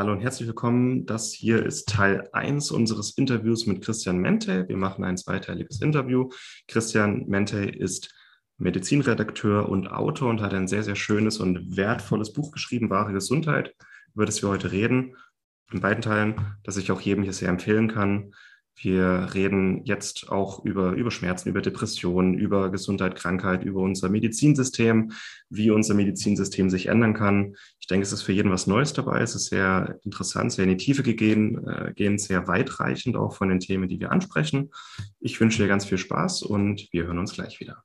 Hallo 0.00 0.12
und 0.12 0.22
herzlich 0.22 0.48
willkommen. 0.48 1.04
Das 1.04 1.30
hier 1.30 1.62
ist 1.66 1.90
Teil 1.90 2.30
1 2.32 2.70
unseres 2.70 3.18
Interviews 3.18 3.66
mit 3.66 3.84
Christian 3.84 4.16
Mente. 4.16 4.66
Wir 4.66 4.78
machen 4.78 5.04
ein 5.04 5.18
zweiteiliges 5.18 5.82
Interview. 5.82 6.30
Christian 6.68 7.26
Mente 7.26 7.66
ist 7.66 8.10
Medizinredakteur 8.56 9.68
und 9.68 9.88
Autor 9.88 10.30
und 10.30 10.40
hat 10.40 10.54
ein 10.54 10.68
sehr, 10.68 10.84
sehr 10.84 10.96
schönes 10.96 11.36
und 11.36 11.76
wertvolles 11.76 12.32
Buch 12.32 12.50
geschrieben, 12.50 12.88
Wahre 12.88 13.12
Gesundheit, 13.12 13.74
über 14.14 14.24
das 14.24 14.40
wir 14.42 14.48
heute 14.48 14.72
reden. 14.72 15.16
In 15.70 15.82
beiden 15.82 16.00
Teilen, 16.00 16.56
das 16.62 16.78
ich 16.78 16.90
auch 16.90 17.02
jedem 17.02 17.22
hier 17.22 17.34
sehr 17.34 17.50
empfehlen 17.50 17.88
kann. 17.88 18.32
Wir 18.82 19.28
reden 19.34 19.84
jetzt 19.84 20.30
auch 20.30 20.64
über, 20.64 20.92
über 20.92 21.10
Schmerzen, 21.10 21.50
über 21.50 21.60
Depressionen, 21.60 22.32
über 22.32 22.70
Gesundheit, 22.70 23.14
Krankheit, 23.14 23.62
über 23.62 23.80
unser 23.80 24.08
Medizinsystem, 24.08 25.12
wie 25.50 25.70
unser 25.70 25.92
Medizinsystem 25.92 26.70
sich 26.70 26.86
ändern 26.86 27.12
kann. 27.12 27.56
Ich 27.78 27.86
denke, 27.88 28.04
es 28.04 28.12
ist 28.12 28.22
für 28.22 28.32
jeden 28.32 28.50
was 28.50 28.66
Neues 28.66 28.94
dabei. 28.94 29.20
Es 29.20 29.34
ist 29.34 29.46
sehr 29.46 29.98
interessant, 30.02 30.52
sehr 30.52 30.64
in 30.64 30.70
die 30.70 30.76
Tiefe 30.78 31.02
gegeben, 31.02 31.68
äh, 31.68 31.92
gehen 31.92 32.16
sehr 32.16 32.48
weitreichend 32.48 33.16
auch 33.16 33.36
von 33.36 33.50
den 33.50 33.60
Themen, 33.60 33.86
die 33.86 34.00
wir 34.00 34.12
ansprechen. 34.12 34.70
Ich 35.20 35.38
wünsche 35.38 35.62
dir 35.62 35.68
ganz 35.68 35.84
viel 35.84 35.98
Spaß 35.98 36.42
und 36.42 36.88
wir 36.90 37.04
hören 37.04 37.18
uns 37.18 37.34
gleich 37.34 37.60
wieder. 37.60 37.84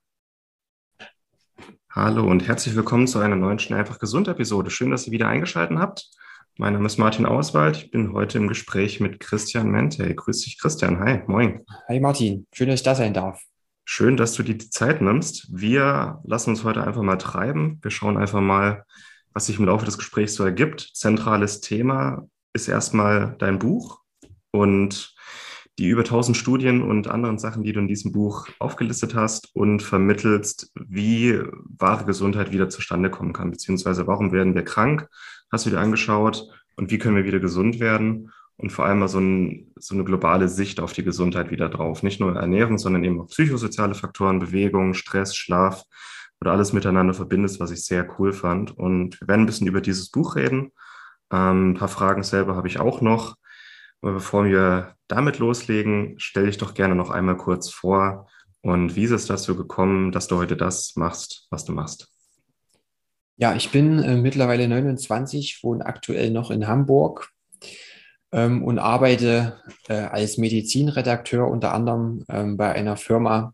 Hallo 1.89 2.25
und 2.25 2.47
herzlich 2.47 2.73
willkommen 2.73 3.07
zu 3.07 3.19
einer 3.19 3.35
neuen 3.35 3.59
Schnell 3.59 3.79
einfach 3.79 3.99
gesund 3.99 4.29
Episode. 4.29 4.69
Schön, 4.69 4.91
dass 4.91 5.07
ihr 5.07 5.11
wieder 5.11 5.27
eingeschaltet 5.27 5.77
habt. 5.77 6.09
Mein 6.57 6.71
Name 6.71 6.85
ist 6.85 6.97
Martin 6.97 7.25
Auswald. 7.25 7.75
Ich 7.75 7.91
bin 7.91 8.13
heute 8.13 8.37
im 8.37 8.47
Gespräch 8.47 9.01
mit 9.01 9.19
Christian 9.19 9.71
Mente. 9.71 10.15
Grüß 10.15 10.45
dich, 10.45 10.57
Christian. 10.57 10.99
Hi, 11.01 11.19
moin. 11.27 11.65
Hi, 11.89 11.99
Martin. 11.99 12.47
Schön, 12.53 12.69
dass 12.69 12.79
ich 12.79 12.85
da 12.85 12.95
sein 12.95 13.13
darf. 13.13 13.43
Schön, 13.83 14.15
dass 14.15 14.35
du 14.35 14.43
dir 14.43 14.55
die 14.55 14.69
Zeit 14.69 15.01
nimmst. 15.01 15.49
Wir 15.51 16.21
lassen 16.23 16.51
uns 16.51 16.63
heute 16.63 16.87
einfach 16.87 17.01
mal 17.01 17.17
treiben. 17.17 17.79
Wir 17.81 17.91
schauen 17.91 18.15
einfach 18.15 18.39
mal, 18.39 18.85
was 19.33 19.47
sich 19.47 19.59
im 19.59 19.65
Laufe 19.65 19.83
des 19.83 19.97
Gesprächs 19.97 20.35
so 20.35 20.45
ergibt. 20.45 20.91
Zentrales 20.93 21.59
Thema 21.59 22.25
ist 22.53 22.69
erstmal 22.69 23.35
dein 23.37 23.59
Buch 23.59 23.99
und 24.51 25.13
die 25.77 25.89
über 25.89 26.03
1000 26.03 26.37
Studien 26.37 26.81
und 26.81 27.09
anderen 27.09 27.37
Sachen, 27.37 27.63
die 27.63 27.73
du 27.73 27.81
in 27.81 27.89
diesem 27.89 28.13
Buch 28.13 28.47
aufgelistet 28.59 29.13
hast 29.13 29.53
und 29.53 29.83
vermittelst, 29.83 30.71
wie 30.73 31.37
wahre 31.77 32.05
Gesundheit 32.05 32.53
wieder 32.53 32.69
zustande 32.69 33.09
kommen 33.09 33.33
kann, 33.33 33.51
beziehungsweise 33.51 34.07
warum 34.07 34.31
werden 34.31 34.55
wir 34.55 34.63
krank, 34.63 35.09
hast 35.55 35.65
du 35.65 35.69
dir 35.71 35.79
angeschaut 35.79 36.49
und 36.75 36.91
wie 36.91 36.97
können 36.97 37.15
wir 37.15 37.25
wieder 37.25 37.39
gesund 37.39 37.79
werden 37.79 38.31
und 38.57 38.71
vor 38.71 38.85
allem 38.85 38.99
mal 38.99 39.07
so, 39.07 39.19
ein, 39.19 39.71
so 39.77 39.95
eine 39.95 40.03
globale 40.03 40.47
Sicht 40.47 40.79
auf 40.79 40.93
die 40.93 41.03
Gesundheit 41.03 41.51
wieder 41.51 41.69
drauf. 41.69 42.03
Nicht 42.03 42.19
nur 42.19 42.35
Ernährung, 42.35 42.77
sondern 42.77 43.03
eben 43.03 43.19
auch 43.19 43.27
psychosoziale 43.27 43.95
Faktoren, 43.95 44.39
Bewegung, 44.39 44.93
Stress, 44.93 45.35
Schlaf 45.35 45.83
oder 46.39 46.51
alles 46.51 46.73
miteinander 46.73 47.13
verbindest, 47.13 47.59
was 47.59 47.71
ich 47.71 47.83
sehr 47.83 48.07
cool 48.19 48.33
fand. 48.33 48.77
Und 48.77 49.19
wir 49.19 49.27
werden 49.27 49.41
ein 49.41 49.45
bisschen 49.45 49.67
über 49.67 49.81
dieses 49.81 50.09
Buch 50.09 50.35
reden. 50.35 50.71
Ähm, 51.31 51.71
ein 51.71 51.73
paar 51.75 51.87
Fragen 51.87 52.23
selber 52.23 52.55
habe 52.55 52.67
ich 52.67 52.79
auch 52.79 53.01
noch. 53.01 53.35
Aber 54.01 54.13
bevor 54.13 54.45
wir 54.45 54.95
damit 55.07 55.39
loslegen, 55.39 56.15
stell 56.17 56.45
dich 56.45 56.57
doch 56.57 56.73
gerne 56.73 56.95
noch 56.95 57.09
einmal 57.09 57.37
kurz 57.37 57.69
vor 57.69 58.27
und 58.65 58.95
wie 58.95 59.03
ist 59.03 59.11
es 59.11 59.27
dazu 59.27 59.55
gekommen, 59.55 60.11
dass 60.11 60.27
du 60.27 60.37
heute 60.37 60.57
das 60.57 60.95
machst, 60.95 61.45
was 61.51 61.65
du 61.65 61.71
machst? 61.71 62.14
Ja, 63.37 63.53
ich 63.53 63.69
bin 63.71 64.01
äh, 64.01 64.15
mittlerweile 64.15 64.67
29, 64.67 65.59
wohne 65.61 65.85
aktuell 65.85 66.31
noch 66.31 66.51
in 66.51 66.67
Hamburg 66.67 67.31
ähm, 68.31 68.63
und 68.63 68.79
arbeite 68.79 69.61
äh, 69.89 69.93
als 69.93 70.37
Medizinredakteur 70.37 71.45
unter 71.45 71.73
anderem 71.73 72.23
ähm, 72.29 72.55
bei 72.55 72.71
einer 72.71 72.95
Firma, 72.95 73.53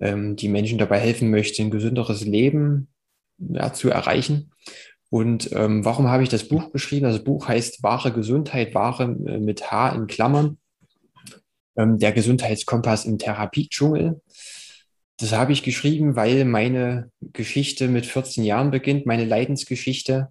ähm, 0.00 0.36
die 0.36 0.48
Menschen 0.48 0.76
dabei 0.76 0.98
helfen 0.98 1.30
möchte, 1.30 1.62
ein 1.62 1.70
gesünderes 1.70 2.26
Leben 2.26 2.88
ja, 3.38 3.72
zu 3.72 3.88
erreichen. 3.88 4.52
Und 5.08 5.50
ähm, 5.52 5.84
warum 5.84 6.08
habe 6.08 6.22
ich 6.22 6.28
das 6.28 6.48
Buch 6.48 6.70
geschrieben? 6.72 7.06
Das 7.06 7.24
Buch 7.24 7.48
heißt 7.48 7.82
Wahre 7.82 8.12
Gesundheit, 8.12 8.74
Wahre 8.74 9.04
äh, 9.04 9.38
mit 9.38 9.70
H 9.70 9.90
in 9.90 10.08
Klammern. 10.08 10.58
Ähm, 11.76 11.98
der 11.98 12.12
Gesundheitskompass 12.12 13.06
im 13.06 13.16
Therapiedschungel. 13.16 14.20
Das 15.18 15.32
habe 15.32 15.52
ich 15.52 15.62
geschrieben, 15.62 16.14
weil 16.14 16.44
meine 16.44 17.10
Geschichte 17.32 17.88
mit 17.88 18.06
14 18.06 18.44
Jahren 18.44 18.70
beginnt, 18.70 19.06
meine 19.06 19.24
Leidensgeschichte. 19.24 20.28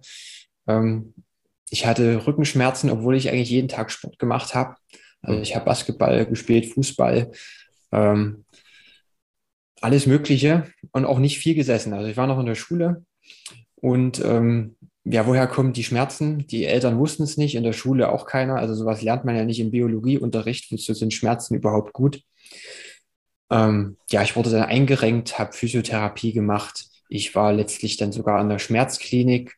Ähm, 0.66 1.14
ich 1.70 1.86
hatte 1.86 2.26
Rückenschmerzen, 2.26 2.90
obwohl 2.90 3.16
ich 3.16 3.30
eigentlich 3.30 3.50
jeden 3.50 3.68
Tag 3.68 3.90
Sport 3.90 4.18
gemacht 4.18 4.54
habe. 4.54 4.76
Also 5.22 5.40
ich 5.40 5.56
habe 5.56 5.64
Basketball 5.64 6.26
gespielt, 6.26 6.72
Fußball, 6.72 7.32
ähm, 7.90 8.44
alles 9.80 10.06
Mögliche 10.06 10.70
und 10.92 11.04
auch 11.04 11.18
nicht 11.18 11.38
viel 11.38 11.54
gesessen. 11.54 11.92
Also 11.92 12.08
ich 12.08 12.16
war 12.16 12.28
noch 12.28 12.38
in 12.38 12.46
der 12.46 12.54
Schule 12.54 13.04
und 13.74 14.24
ähm, 14.24 14.76
ja, 15.08 15.26
woher 15.26 15.46
kommen 15.46 15.72
die 15.72 15.84
Schmerzen? 15.84 16.46
Die 16.48 16.64
Eltern 16.64 16.98
wussten 16.98 17.22
es 17.22 17.36
nicht, 17.36 17.54
in 17.54 17.62
der 17.62 17.72
Schule 17.72 18.10
auch 18.10 18.26
keiner. 18.26 18.56
Also 18.56 18.74
sowas 18.74 19.02
lernt 19.02 19.24
man 19.24 19.36
ja 19.36 19.44
nicht 19.44 19.60
im 19.60 19.70
Biologieunterricht. 19.70 20.72
Wozu 20.72 20.94
sind 20.94 21.14
Schmerzen 21.14 21.54
überhaupt 21.54 21.92
gut? 21.92 22.22
Ähm, 23.50 23.96
ja, 24.10 24.22
ich 24.22 24.36
wurde 24.36 24.50
dann 24.50 24.64
eingerenkt, 24.64 25.38
habe 25.38 25.52
Physiotherapie 25.52 26.32
gemacht. 26.32 26.86
Ich 27.08 27.34
war 27.34 27.52
letztlich 27.52 27.96
dann 27.96 28.12
sogar 28.12 28.38
an 28.38 28.48
der 28.48 28.58
Schmerzklinik, 28.58 29.56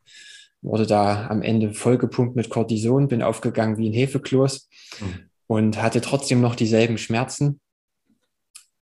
wurde 0.60 0.86
da 0.86 1.28
am 1.28 1.42
Ende 1.42 1.72
vollgepumpt 1.72 2.36
mit 2.36 2.50
Cortison, 2.50 3.08
bin 3.08 3.22
aufgegangen 3.22 3.78
wie 3.78 3.88
ein 3.88 3.94
Hefekloß 3.94 4.68
mhm. 5.00 5.30
und 5.46 5.82
hatte 5.82 6.00
trotzdem 6.00 6.40
noch 6.40 6.54
dieselben 6.54 6.98
Schmerzen. 6.98 7.60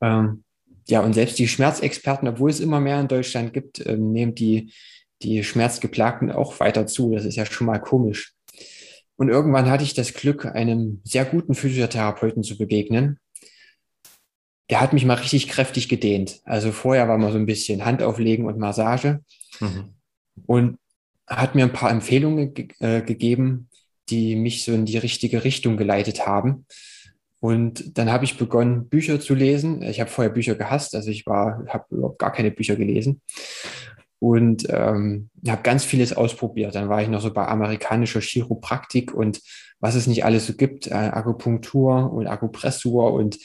Ähm, 0.02 0.44
ja, 0.88 1.02
und 1.02 1.14
selbst 1.14 1.38
die 1.40 1.48
Schmerzexperten, 1.48 2.28
obwohl 2.28 2.50
es 2.50 2.60
immer 2.60 2.80
mehr 2.80 3.00
in 3.00 3.08
Deutschland 3.08 3.54
gibt, 3.54 3.86
ähm, 3.86 4.12
nehmen 4.12 4.36
die 4.36 4.72
die 5.22 5.44
Schmerzgeplagten 5.44 6.32
auch 6.32 6.60
weiter 6.60 6.88
zu. 6.88 7.14
Das 7.14 7.26
ist 7.26 7.36
ja 7.36 7.46
schon 7.46 7.68
mal 7.68 7.80
komisch. 7.80 8.34
Und 9.18 9.30
irgendwann 9.30 9.70
hatte 9.70 9.84
ich 9.84 9.94
das 9.94 10.14
Glück, 10.14 10.46
einem 10.46 11.02
sehr 11.04 11.26
guten 11.26 11.56
Physiotherapeuten 11.56 12.44
zu 12.44 12.58
begegnen. 12.58 13.20
Der 14.70 14.81
hat 14.81 14.94
mich 14.94 15.06
mal 15.06 15.16
richtig 15.16 15.48
kräftig 15.48 15.90
gedehnt. 15.90 16.42
Also 16.44 16.72
vorher 16.72 17.08
war 17.08 17.18
mal 17.18 17.31
so 17.31 17.38
ein 17.38 17.46
bisschen 17.46 17.86
Handauflegen 17.86 18.46
und 18.46 18.58
Massage. 18.58 19.20
Mhm. 19.59 19.94
Und 20.46 20.78
hat 21.28 21.56
mir 21.56 21.64
ein 21.64 21.74
paar 21.74 21.92
Empfehlungen 21.92 22.53
ge 22.53 22.68
äh, 22.80 23.02
gegeben, 23.02 23.70
die 24.09 24.36
mich 24.36 24.64
so 24.64 24.74
in 24.74 24.86
die 24.86 24.98
richtige 24.98 25.44
Richtung 25.44 25.78
geleitet 25.78 26.28
haben. 26.28 26.66
Und 27.40 27.98
dann 27.98 28.12
habe 28.12 28.26
ich 28.26 28.38
begonnen, 28.38 28.90
Bücher 28.90 29.20
zu 29.20 29.36
lesen. 29.36 29.81
Ich 29.84 30.00
habe 30.00 30.09
vorher 30.09 30.34
Bücher 30.34 30.56
gehasst, 30.56 30.96
also 30.96 31.12
ich 31.12 31.26
war, 31.26 31.64
habe 31.68 31.86
überhaupt 31.92 32.20
gar 32.20 32.32
keine 32.32 32.52
Bücher 32.52 32.76
gelesen 32.76 33.22
und 34.20 34.66
ähm, 34.70 35.30
habe 35.47 35.62
ganz 35.62 35.84
vieles 35.84 36.14
ausprobiert. 36.14 36.74
Dann 36.74 36.90
war 36.90 37.02
ich 37.02 37.09
noch 37.09 37.22
so 37.22 37.32
bei 37.32 37.46
amerikanischer 37.47 38.22
Chiropraktik 38.22 39.14
und 39.14 39.42
was 39.80 39.96
es 39.96 40.08
nicht 40.08 40.26
alles 40.26 40.47
so 40.47 40.53
gibt, 40.53 40.88
äh, 40.88 40.94
Akupunktur 40.94 42.12
und 42.12 42.28
Akupressur 42.28 43.14
und 43.14 43.38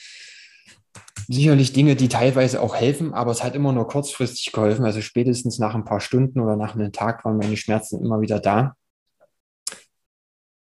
sicherlich 1.29 1.73
Dinge, 1.73 1.97
die 1.97 2.09
teilweise 2.09 2.61
auch 2.61 2.75
helfen, 2.75 3.15
aber 3.15 3.31
es 3.31 3.45
hat 3.45 3.55
immer 3.55 3.73
nur 3.73 3.87
kurzfristig 3.87 4.53
geholfen. 4.53 4.85
Also 4.85 5.01
spätestens 5.01 5.59
nach 5.59 5.75
ein 5.75 5.85
paar 5.85 6.01
Stunden 6.01 6.41
oder 6.41 6.57
nach 6.57 6.75
einem 6.75 6.93
Tag 6.93 7.25
waren 7.25 7.37
meine 7.37 7.57
Schmerzen 7.57 8.05
immer 8.05 8.21
wieder 8.21 8.41
da. 8.41 8.75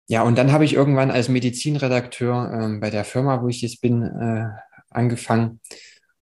Ja, 0.09 0.25
und 0.25 0.37
dann 0.37 0.51
habe 0.51 0.65
ich 0.65 0.75
irgendwann 0.75 1.13
als 1.13 1.29
Medizinredakteur 1.29 2.53
äh, 2.53 2.79
bei 2.81 2.91
der 2.91 3.05
Firma, 3.05 3.43
wo 3.43 3.49
ich 3.49 3.63
jetzt 3.63 3.81
bin, 3.81 4.03
äh, 4.03 4.49
angefangen, 4.89 5.61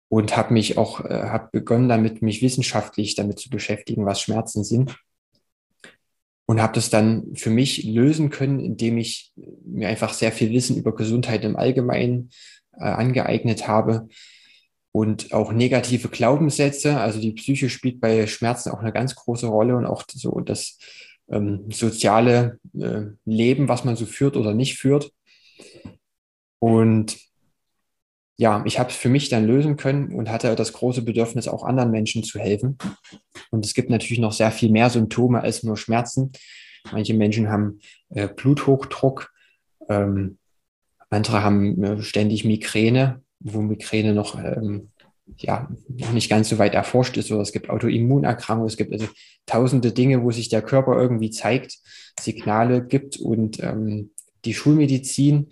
und 0.09 0.37
habe 0.37 0.53
mich 0.53 0.79
auch, 0.79 1.05
äh, 1.05 1.25
habe 1.25 1.49
begonnen 1.51 1.89
damit, 1.89 2.23
mich 2.23 2.43
wissenschaftlich 2.43 3.17
damit 3.17 3.41
zu 3.41 3.51
beschäftigen, 3.51 4.07
was 4.07 4.21
Schmerzen 4.21 4.63
sind. 4.63 4.97
Und 6.47 6.63
habe 6.63 6.75
das 6.75 6.91
dann 6.91 7.35
für 7.35 7.51
mich 7.51 7.83
lösen 7.83 8.31
können, 8.31 8.61
indem 8.61 8.99
ich 8.99 9.33
mir 9.65 9.89
einfach 9.89 10.13
sehr 10.13 10.31
viel 10.31 10.51
Wissen 10.51 10.77
über 10.77 10.95
Gesundheit 10.95 11.43
im 11.45 11.57
Allgemeinen 11.57 12.31
äh, 12.79 12.85
angeeignet 12.85 13.69
habe 13.69 14.09
und 14.93 15.33
auch 15.33 15.53
negative 15.53 16.09
Glaubenssätze. 16.09 16.99
Also 16.99 17.21
die 17.21 17.33
Psyche 17.33 17.71
spielt 17.71 18.01
bei 18.01 18.27
Schmerzen 18.27 18.71
auch 18.71 18.81
eine 18.81 18.93
ganz 18.93 19.15
große 19.15 19.47
Rolle 19.47 19.77
und 19.77 19.87
auch 19.87 20.05
so 20.13 20.41
das 20.41 20.79
ähm, 21.31 21.71
soziale 21.71 22.59
äh, 22.79 23.03
Leben, 23.25 23.69
was 23.69 23.85
man 23.85 23.97
so 23.97 24.07
führt 24.07 24.37
oder 24.37 24.55
nicht 24.55 24.79
führt. 24.79 25.13
Und 26.59 27.19
ja, 28.37 28.63
ich 28.67 28.79
habe 28.79 28.91
es 28.91 28.97
für 28.97 29.09
mich 29.09 29.29
dann 29.29 29.47
lösen 29.47 29.77
können 29.77 30.15
und 30.15 30.31
hatte 30.31 30.55
das 30.57 30.73
große 30.73 31.03
Bedürfnis, 31.03 31.49
auch 31.49 31.65
anderen 31.65 31.91
Menschen 31.91 32.25
zu 32.25 32.39
helfen. 32.39 32.77
Und 33.51 33.65
es 33.65 33.75
gibt 33.75 33.91
natürlich 33.91 34.19
noch 34.19 34.33
sehr 34.33 34.51
viel 34.51 34.71
mehr 34.71 34.91
Symptome 34.91 35.41
als 35.41 35.63
nur 35.63 35.77
Schmerzen. 35.77 36.33
Manche 36.91 37.15
Menschen 37.15 37.49
haben 37.49 37.81
äh, 38.11 38.29
Bluthochdruck, 38.29 39.31
Ähm, 39.89 40.39
andere 41.13 41.43
haben 41.43 41.83
äh, 41.83 42.03
ständig 42.03 42.45
Migräne, 42.45 43.23
wo 43.41 43.61
Migräne 43.61 44.15
noch, 44.15 44.39
ähm, 44.39 44.91
ja, 45.37 45.69
noch 45.89 46.13
nicht 46.13 46.31
ganz 46.31 46.49
so 46.49 46.59
weit 46.59 46.75
erforscht 46.75 47.17
ist. 47.17 47.31
Oder 47.31 47.43
es 47.43 47.53
gibt 47.53 47.71
Autoimmunerkrankungen, 47.71 48.69
es 48.69 48.77
gibt 48.77 48.93
also 48.93 49.07
tausende 49.47 49.93
Dinge, 49.93 50.23
wo 50.23 50.31
sich 50.31 50.49
der 50.49 50.63
Körper 50.63 51.01
irgendwie 51.01 51.31
zeigt, 51.31 51.79
Signale 52.19 52.85
gibt 52.85 53.19
und 53.19 53.63
ähm, 53.63 54.11
die 54.45 54.55
Schulmedizin 54.55 55.51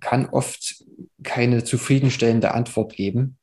kann 0.00 0.26
oft 0.26 0.84
keine 1.22 1.64
zufriedenstellende 1.64 2.52
Antwort 2.52 2.94
geben. 2.94 3.38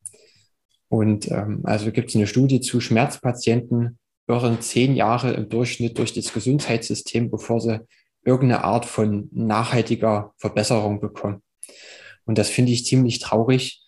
Und 0.90 1.32
ähm, 1.32 1.62
also 1.64 1.92
gibt 1.92 2.10
es 2.10 2.16
eine 2.16 2.28
Studie 2.28 2.60
zu 2.60 2.82
Schmerzpatienten, 2.82 3.98
irren 4.28 4.62
zehn 4.62 4.96
Jahre 4.96 5.32
im 5.32 5.50
Durchschnitt 5.50 5.98
durch 5.98 6.14
das 6.14 6.34
Gesundheitssystem, 6.34 7.32
bevor 7.32 7.62
sie 7.62 7.80
irgendeine 8.24 8.64
Art 8.64 8.86
von 8.86 9.30
nachhaltiger 9.32 10.34
Verbesserung 10.38 11.00
bekommen. 11.00 11.42
Und 12.26 12.38
das 12.38 12.50
finde 12.50 12.72
ich 12.72 12.86
ziemlich 12.86 13.20
traurig. 13.20 13.84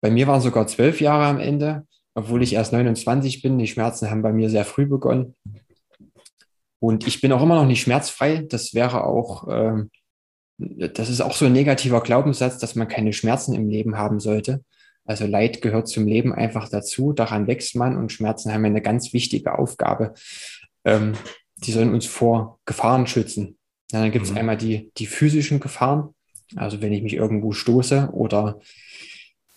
Bei 0.00 0.10
mir 0.10 0.26
waren 0.26 0.40
sogar 0.40 0.66
zwölf 0.66 1.00
Jahre 1.00 1.26
am 1.26 1.38
Ende, 1.38 1.86
obwohl 2.14 2.42
ich 2.42 2.54
erst 2.54 2.72
29 2.72 3.42
bin. 3.42 3.58
Die 3.58 3.66
Schmerzen 3.66 4.10
haben 4.10 4.22
bei 4.22 4.32
mir 4.32 4.50
sehr 4.50 4.64
früh 4.64 4.86
begonnen. 4.86 5.36
Und 6.80 7.06
ich 7.06 7.20
bin 7.20 7.32
auch 7.32 7.42
immer 7.42 7.54
noch 7.54 7.66
nicht 7.66 7.82
schmerzfrei. 7.82 8.44
Das 8.48 8.74
wäre 8.74 9.04
auch, 9.04 9.46
äh, 9.48 9.84
das 10.58 11.08
ist 11.08 11.20
auch 11.20 11.34
so 11.34 11.46
ein 11.46 11.52
negativer 11.52 12.00
Glaubenssatz, 12.00 12.58
dass 12.58 12.74
man 12.74 12.88
keine 12.88 13.12
Schmerzen 13.12 13.54
im 13.54 13.68
Leben 13.68 13.96
haben 13.96 14.18
sollte. 14.18 14.64
Also 15.04 15.26
Leid 15.26 15.62
gehört 15.62 15.88
zum 15.88 16.06
Leben 16.06 16.32
einfach 16.32 16.68
dazu. 16.68 17.12
Daran 17.12 17.46
wächst 17.46 17.76
man 17.76 17.96
und 17.96 18.12
Schmerzen 18.12 18.52
haben 18.52 18.64
eine 18.64 18.82
ganz 18.82 19.12
wichtige 19.12 19.58
Aufgabe. 19.58 20.14
Ähm, 20.84 21.14
die 21.64 21.72
sollen 21.72 21.94
uns 21.94 22.06
vor 22.06 22.58
Gefahren 22.64 23.06
schützen. 23.06 23.56
Ja, 23.92 24.00
dann 24.00 24.10
gibt 24.10 24.24
es 24.24 24.32
mhm. 24.32 24.38
einmal 24.38 24.56
die, 24.56 24.90
die 24.96 25.06
physischen 25.06 25.60
Gefahren. 25.60 26.14
Also 26.56 26.80
wenn 26.80 26.92
ich 26.92 27.02
mich 27.02 27.14
irgendwo 27.14 27.52
stoße 27.52 28.10
oder 28.12 28.60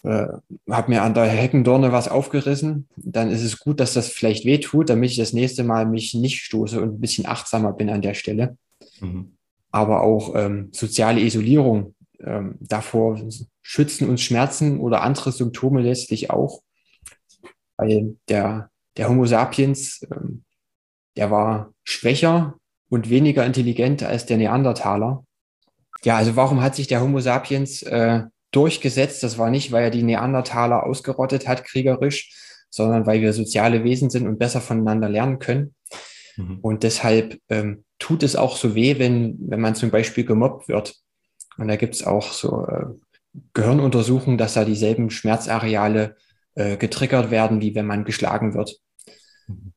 äh, 0.04 0.28
habe 0.70 0.92
mir 0.92 1.02
an 1.02 1.14
der 1.14 1.26
Heckendorne 1.26 1.92
was 1.92 2.08
aufgerissen, 2.08 2.88
dann 2.96 3.32
ist 3.32 3.44
es 3.44 3.60
gut, 3.60 3.80
dass 3.80 3.94
das 3.94 4.10
vielleicht 4.10 4.46
weh 4.46 4.60
tut, 4.60 4.90
damit 4.90 5.12
ich 5.12 5.18
das 5.18 5.34
nächste 5.34 5.64
Mal 5.64 5.86
mich 5.86 6.14
nicht 6.14 6.44
stoße 6.44 6.80
und 6.80 6.96
ein 6.96 7.02
bisschen 7.02 7.26
achtsamer 7.26 7.74
bin 7.74 7.90
an 7.90 8.02
der 8.02 8.14
Stelle. 8.14 8.58
Mhm. 9.00 9.36
Aber 9.72 10.04
auch 10.04 10.36
ähm, 10.36 10.70
soziale 10.72 11.22
Isolierung, 11.22 11.96
ähm, 12.20 12.56
davor 12.62 13.20
schützen 13.62 14.08
uns 14.08 14.22
Schmerzen 14.22 14.80
oder 14.80 15.02
andere 15.02 15.32
Symptome 15.32 15.82
letztlich 15.82 16.30
auch. 16.30 16.62
Weil 17.78 18.16
der, 18.30 18.70
der 18.96 19.10
Homo 19.10 19.26
sapiens, 19.26 20.06
ähm, 20.12 20.45
der 21.18 21.32
war 21.32 21.74
schwächer 21.84 22.56
und 22.90 23.10
weniger 23.10 23.46
intelligent 23.46 24.04
als 24.04 24.26
der 24.26 24.38
Neandertaler. 24.38 25.24
Ja, 26.04 26.18
also 26.18 26.36
warum 26.36 26.62
hat 26.62 26.76
sich 26.76 26.88
der 26.88 27.02
Homo 27.02 27.20
sapiens 27.20 27.82
äh, 27.84 28.24
durchgesetzt. 28.56 29.22
Das 29.22 29.38
war 29.38 29.50
nicht, 29.50 29.72
weil 29.72 29.84
er 29.84 29.90
die 29.90 30.04
Neandertaler 30.04 30.86
ausgerottet 30.86 31.48
hat, 31.48 31.66
kriegerisch, 31.66 32.66
sondern 32.70 33.06
weil 33.06 33.22
wir 33.22 33.34
soziale 33.34 33.84
Wesen 33.84 34.10
sind 34.10 34.26
und 34.26 34.40
besser 34.40 34.62
voneinander 34.62 35.10
lernen 35.10 35.40
können. 35.40 35.76
Mhm. 36.38 36.60
Und 36.62 36.84
deshalb 36.84 37.38
ähm, 37.50 37.84
tut 38.00 38.24
es 38.24 38.36
auch 38.36 38.56
so 38.56 38.74
weh, 38.74 38.98
wenn, 38.98 39.38
wenn 39.40 39.60
man 39.60 39.76
zum 39.76 39.92
Beispiel 39.92 40.26
gemobbt 40.26 40.70
wird. 40.70 40.96
Und 41.58 41.68
da 41.68 41.76
gibt 41.76 41.96
es 41.96 42.06
auch 42.06 42.32
so 42.32 42.66
äh, 42.66 42.86
Gehirnuntersuchungen, 43.54 44.38
dass 44.38 44.54
da 44.54 44.64
dieselben 44.64 45.10
Schmerzareale 45.10 46.16
äh, 46.56 46.78
getriggert 46.78 47.32
werden, 47.32 47.60
wie 47.60 47.76
wenn 47.76 47.86
man 47.86 48.06
geschlagen 48.06 48.54
wird. 48.54 48.78
Mhm. 49.48 49.74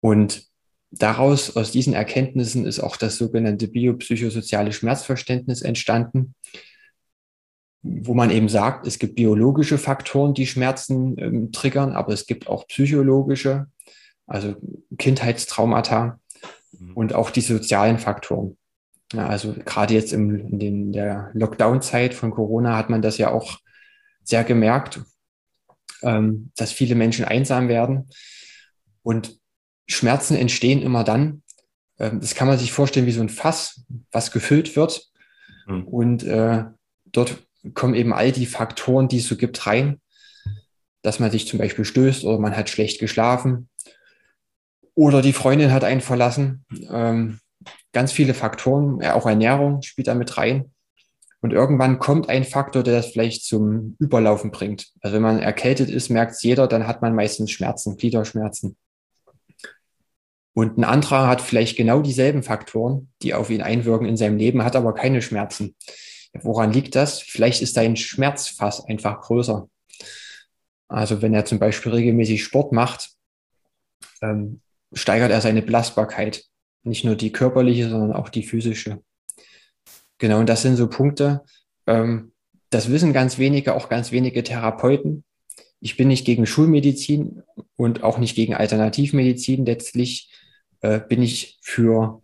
Und 0.00 0.49
daraus, 0.90 1.56
aus 1.56 1.70
diesen 1.70 1.94
Erkenntnissen, 1.94 2.66
ist 2.66 2.80
auch 2.80 2.96
das 2.96 3.16
sogenannte 3.16 3.68
biopsychosoziale 3.68 4.72
Schmerzverständnis 4.72 5.62
entstanden 5.62 6.34
wo 7.82 8.14
man 8.14 8.30
eben 8.30 8.48
sagt, 8.48 8.86
es 8.86 8.98
gibt 8.98 9.16
biologische 9.16 9.78
Faktoren, 9.78 10.34
die 10.34 10.46
Schmerzen 10.46 11.16
ähm, 11.18 11.52
triggern, 11.52 11.92
aber 11.92 12.12
es 12.12 12.26
gibt 12.26 12.46
auch 12.46 12.66
psychologische, 12.66 13.66
also 14.26 14.56
Kindheitstraumata 14.98 16.18
mhm. 16.78 16.92
und 16.94 17.14
auch 17.14 17.30
die 17.30 17.40
sozialen 17.40 17.98
Faktoren. 17.98 18.56
Ja, 19.12 19.26
also 19.26 19.54
gerade 19.64 19.94
jetzt 19.94 20.12
im, 20.12 20.36
in 20.36 20.58
den, 20.58 20.92
der 20.92 21.30
Lockdown-Zeit 21.32 22.14
von 22.14 22.30
Corona 22.30 22.76
hat 22.76 22.90
man 22.90 23.02
das 23.02 23.18
ja 23.18 23.30
auch 23.30 23.58
sehr 24.22 24.44
gemerkt, 24.44 25.00
ähm, 26.02 26.52
dass 26.56 26.72
viele 26.72 26.94
Menschen 26.94 27.24
einsam 27.24 27.68
werden. 27.68 28.10
Und 29.02 29.39
Schmerzen 29.90 30.36
entstehen 30.36 30.82
immer 30.82 31.04
dann, 31.04 31.42
ähm, 31.98 32.20
das 32.20 32.34
kann 32.34 32.48
man 32.48 32.58
sich 32.58 32.72
vorstellen 32.72 33.06
wie 33.06 33.12
so 33.12 33.20
ein 33.20 33.28
Fass, 33.28 33.82
was 34.10 34.32
gefüllt 34.32 34.76
wird. 34.76 35.10
Mhm. 35.66 35.84
Und 35.84 36.22
äh, 36.24 36.64
dort 37.06 37.46
kommen 37.74 37.94
eben 37.94 38.12
all 38.12 38.32
die 38.32 38.46
Faktoren, 38.46 39.08
die 39.08 39.18
es 39.18 39.28
so 39.28 39.36
gibt, 39.36 39.66
rein, 39.66 40.00
dass 41.02 41.20
man 41.20 41.30
sich 41.30 41.46
zum 41.46 41.58
Beispiel 41.58 41.84
stößt 41.84 42.24
oder 42.24 42.38
man 42.38 42.56
hat 42.56 42.70
schlecht 42.70 43.00
geschlafen 43.00 43.68
oder 44.94 45.22
die 45.22 45.32
Freundin 45.32 45.72
hat 45.72 45.84
einen 45.84 46.00
verlassen. 46.00 46.64
Ähm, 46.90 47.38
ganz 47.92 48.12
viele 48.12 48.34
Faktoren, 48.34 49.00
ja, 49.00 49.14
auch 49.14 49.26
Ernährung 49.26 49.82
spielt 49.82 50.08
da 50.08 50.14
mit 50.14 50.36
rein. 50.36 50.72
Und 51.42 51.54
irgendwann 51.54 51.98
kommt 51.98 52.28
ein 52.28 52.44
Faktor, 52.44 52.82
der 52.82 52.96
das 52.96 53.06
vielleicht 53.06 53.44
zum 53.44 53.96
Überlaufen 53.98 54.50
bringt. 54.50 54.88
Also 55.00 55.14
wenn 55.14 55.22
man 55.22 55.38
erkältet 55.38 55.88
ist, 55.88 56.10
merkt 56.10 56.32
es 56.32 56.42
jeder, 56.42 56.66
dann 56.66 56.86
hat 56.86 57.00
man 57.00 57.14
meistens 57.14 57.50
Schmerzen, 57.50 57.96
Gliederschmerzen. 57.96 58.76
Und 60.60 60.76
ein 60.76 60.84
anderer 60.84 61.26
hat 61.26 61.40
vielleicht 61.40 61.78
genau 61.78 62.02
dieselben 62.02 62.42
Faktoren, 62.42 63.08
die 63.22 63.32
auf 63.32 63.48
ihn 63.48 63.62
einwirken 63.62 64.06
in 64.06 64.18
seinem 64.18 64.36
Leben, 64.36 64.62
hat 64.62 64.76
aber 64.76 64.92
keine 64.92 65.22
Schmerzen. 65.22 65.74
Woran 66.34 66.70
liegt 66.70 66.96
das? 66.96 67.18
Vielleicht 67.22 67.62
ist 67.62 67.78
dein 67.78 67.96
Schmerzfass 67.96 68.84
einfach 68.84 69.22
größer. 69.22 69.70
Also 70.86 71.22
wenn 71.22 71.32
er 71.32 71.46
zum 71.46 71.60
Beispiel 71.60 71.92
regelmäßig 71.92 72.44
Sport 72.44 72.72
macht, 72.72 73.08
ähm, 74.20 74.60
steigert 74.92 75.30
er 75.30 75.40
seine 75.40 75.62
Belastbarkeit. 75.62 76.44
Nicht 76.82 77.06
nur 77.06 77.16
die 77.16 77.32
körperliche, 77.32 77.88
sondern 77.88 78.12
auch 78.12 78.28
die 78.28 78.42
physische. 78.42 79.02
Genau, 80.18 80.40
und 80.40 80.46
das 80.46 80.60
sind 80.60 80.76
so 80.76 80.90
Punkte, 80.90 81.40
ähm, 81.86 82.32
das 82.68 82.90
wissen 82.90 83.14
ganz 83.14 83.38
wenige, 83.38 83.74
auch 83.74 83.88
ganz 83.88 84.12
wenige 84.12 84.44
Therapeuten. 84.44 85.24
Ich 85.80 85.96
bin 85.96 86.08
nicht 86.08 86.26
gegen 86.26 86.44
Schulmedizin 86.44 87.44
und 87.76 88.02
auch 88.02 88.18
nicht 88.18 88.36
gegen 88.36 88.52
Alternativmedizin. 88.52 89.64
Letztlich 89.64 90.30
äh, 90.80 91.00
bin 91.00 91.22
ich 91.22 91.58
für, 91.62 92.22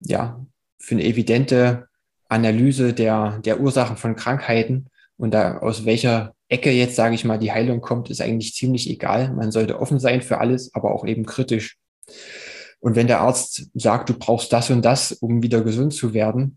ja, 0.00 0.44
für 0.78 0.94
eine 0.94 1.04
evidente 1.04 1.88
Analyse 2.28 2.92
der, 2.92 3.38
der 3.40 3.60
Ursachen 3.60 3.96
von 3.96 4.16
Krankheiten 4.16 4.86
und 5.16 5.32
da 5.32 5.58
aus 5.58 5.84
welcher 5.84 6.34
Ecke 6.48 6.70
jetzt, 6.70 6.96
sage 6.96 7.14
ich 7.14 7.24
mal, 7.24 7.38
die 7.38 7.52
Heilung 7.52 7.80
kommt, 7.80 8.10
ist 8.10 8.20
eigentlich 8.20 8.54
ziemlich 8.54 8.88
egal. 8.88 9.32
Man 9.32 9.50
sollte 9.50 9.80
offen 9.80 9.98
sein 9.98 10.22
für 10.22 10.38
alles, 10.38 10.72
aber 10.74 10.94
auch 10.94 11.04
eben 11.04 11.26
kritisch. 11.26 11.78
Und 12.78 12.94
wenn 12.94 13.08
der 13.08 13.20
Arzt 13.20 13.68
sagt, 13.74 14.08
du 14.08 14.14
brauchst 14.14 14.52
das 14.52 14.70
und 14.70 14.84
das, 14.84 15.12
um 15.12 15.42
wieder 15.42 15.62
gesund 15.62 15.92
zu 15.92 16.14
werden, 16.14 16.56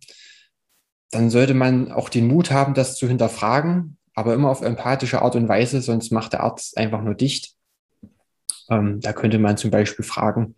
dann 1.11 1.31
sollte 1.31 1.55
man 1.55 1.91
auch 1.91 2.09
den 2.09 2.27
Mut 2.27 2.51
haben, 2.51 2.75
das 2.75 2.97
zu 2.97 3.07
hinterfragen, 3.07 3.97
aber 4.13 4.33
immer 4.35 4.49
auf 4.49 4.61
empathische 4.61 5.21
Art 5.21 5.35
und 5.35 5.47
Weise, 5.47 5.81
sonst 5.81 6.11
macht 6.11 6.33
der 6.33 6.43
Arzt 6.43 6.77
einfach 6.77 7.01
nur 7.01 7.15
dicht. 7.15 7.55
Ähm, 8.69 8.99
da 8.99 9.13
könnte 9.13 9.39
man 9.39 9.57
zum 9.57 9.71
Beispiel 9.71 10.05
fragen, 10.05 10.55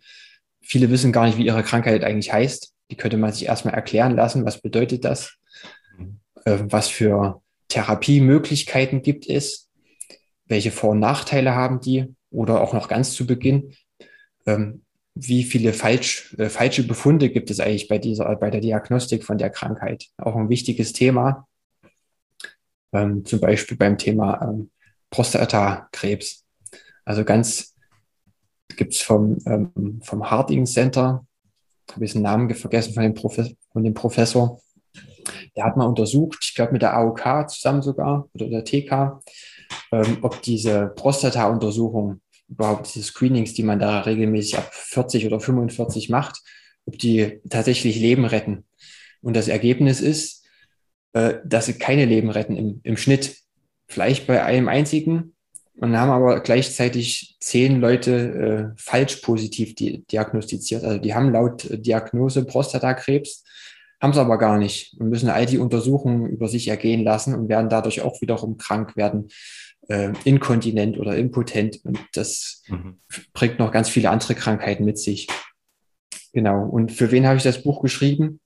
viele 0.62 0.90
wissen 0.90 1.12
gar 1.12 1.26
nicht, 1.26 1.38
wie 1.38 1.46
ihre 1.46 1.62
Krankheit 1.62 2.04
eigentlich 2.04 2.32
heißt. 2.32 2.72
Die 2.90 2.96
könnte 2.96 3.16
man 3.16 3.32
sich 3.32 3.46
erstmal 3.46 3.74
erklären 3.74 4.16
lassen, 4.16 4.44
was 4.44 4.60
bedeutet 4.60 5.04
das, 5.04 5.34
mhm. 5.98 6.20
äh, 6.44 6.58
was 6.62 6.88
für 6.88 7.42
Therapiemöglichkeiten 7.68 9.02
gibt 9.02 9.28
es, 9.28 9.70
welche 10.46 10.70
Vor- 10.70 10.90
und 10.90 11.00
Nachteile 11.00 11.54
haben 11.54 11.80
die 11.80 12.14
oder 12.30 12.60
auch 12.60 12.72
noch 12.72 12.88
ganz 12.88 13.12
zu 13.12 13.26
Beginn, 13.26 13.74
ähm, 14.46 14.82
wie 15.14 15.44
viele 15.44 15.72
falsch, 15.72 16.34
äh, 16.38 16.48
falsche 16.48 16.86
Befunde 16.86 17.30
gibt 17.30 17.50
es 17.50 17.60
eigentlich 17.60 17.88
bei, 17.88 17.98
dieser, 17.98 18.34
bei 18.36 18.50
der 18.50 18.60
Diagnostik 18.60 19.24
von 19.24 19.38
der 19.38 19.50
Krankheit. 19.50 20.06
Auch 20.16 20.36
ein 20.36 20.48
wichtiges 20.48 20.92
Thema, 20.92 21.46
ähm, 22.92 23.24
zum 23.24 23.40
Beispiel 23.40 23.76
beim 23.76 23.98
Thema 23.98 24.42
ähm, 24.42 24.70
Prostatakrebs. 25.10 26.44
Also 27.04 27.24
ganz 27.24 27.71
gibt 28.76 28.94
es 28.94 29.00
vom, 29.00 29.38
ähm, 29.46 30.00
vom 30.02 30.30
Harding 30.30 30.66
Center 30.66 31.26
habe 31.94 32.04
ich 32.04 32.12
den 32.12 32.22
Namen 32.22 32.52
vergessen 32.54 32.94
von 32.94 33.02
dem, 33.02 33.14
von 33.16 33.84
dem 33.84 33.94
Professor. 33.94 34.60
Der 35.56 35.64
hat 35.64 35.76
mal 35.76 35.86
untersucht, 35.86 36.38
ich 36.42 36.54
glaube 36.54 36.72
mit 36.72 36.82
der 36.82 36.94
AOK 36.94 37.48
zusammen 37.50 37.82
sogar 37.82 38.28
oder 38.34 38.48
der 38.48 38.64
TK, 38.64 39.20
ähm, 39.92 40.18
ob 40.22 40.42
diese 40.42 40.92
Prostata-Untersuchung, 40.96 42.20
überhaupt 42.48 42.92
diese 42.94 43.04
Screenings, 43.04 43.54
die 43.54 43.62
man 43.62 43.78
da 43.78 44.00
regelmäßig 44.00 44.58
ab 44.58 44.68
40 44.72 45.26
oder 45.26 45.40
45 45.40 46.10
macht, 46.10 46.42
ob 46.86 46.98
die 46.98 47.40
tatsächlich 47.48 47.98
Leben 47.98 48.24
retten. 48.24 48.64
Und 49.22 49.36
das 49.36 49.48
Ergebnis 49.48 50.00
ist, 50.00 50.44
äh, 51.12 51.34
dass 51.44 51.66
sie 51.66 51.74
keine 51.74 52.04
Leben 52.04 52.30
retten 52.30 52.56
im, 52.56 52.80
im 52.82 52.96
Schnitt. 52.96 53.36
Vielleicht 53.86 54.26
bei 54.26 54.42
einem 54.42 54.68
einzigen, 54.68 55.31
und 55.82 55.98
haben 55.98 56.12
aber 56.12 56.38
gleichzeitig 56.40 57.36
zehn 57.40 57.80
Leute 57.80 58.72
äh, 58.76 58.80
falsch 58.80 59.16
positiv 59.16 59.74
di 59.74 60.04
diagnostiziert. 60.04 60.84
Also 60.84 60.98
die 60.98 61.12
haben 61.12 61.32
laut 61.32 61.66
Diagnose 61.70 62.44
Prostatakrebs, 62.44 63.42
haben 64.00 64.12
sie 64.12 64.20
aber 64.20 64.38
gar 64.38 64.58
nicht 64.58 64.94
und 65.00 65.08
müssen 65.08 65.28
all 65.28 65.44
die 65.44 65.58
Untersuchungen 65.58 66.28
über 66.28 66.46
sich 66.46 66.68
ergehen 66.68 67.02
lassen 67.02 67.34
und 67.34 67.48
werden 67.48 67.68
dadurch 67.68 68.00
auch 68.00 68.20
wiederum 68.20 68.58
krank, 68.58 68.94
werden 68.96 69.30
äh, 69.88 70.12
inkontinent 70.22 71.00
oder 71.00 71.16
impotent 71.16 71.84
und 71.84 71.98
das 72.12 72.62
mhm. 72.68 73.00
bringt 73.32 73.58
noch 73.58 73.72
ganz 73.72 73.88
viele 73.88 74.10
andere 74.10 74.36
Krankheiten 74.36 74.84
mit 74.84 75.00
sich. 75.00 75.26
Genau. 76.32 76.64
Und 76.64 76.92
für 76.92 77.10
wen 77.10 77.26
habe 77.26 77.38
ich 77.38 77.42
das 77.42 77.64
Buch 77.64 77.82
geschrieben? 77.82 78.38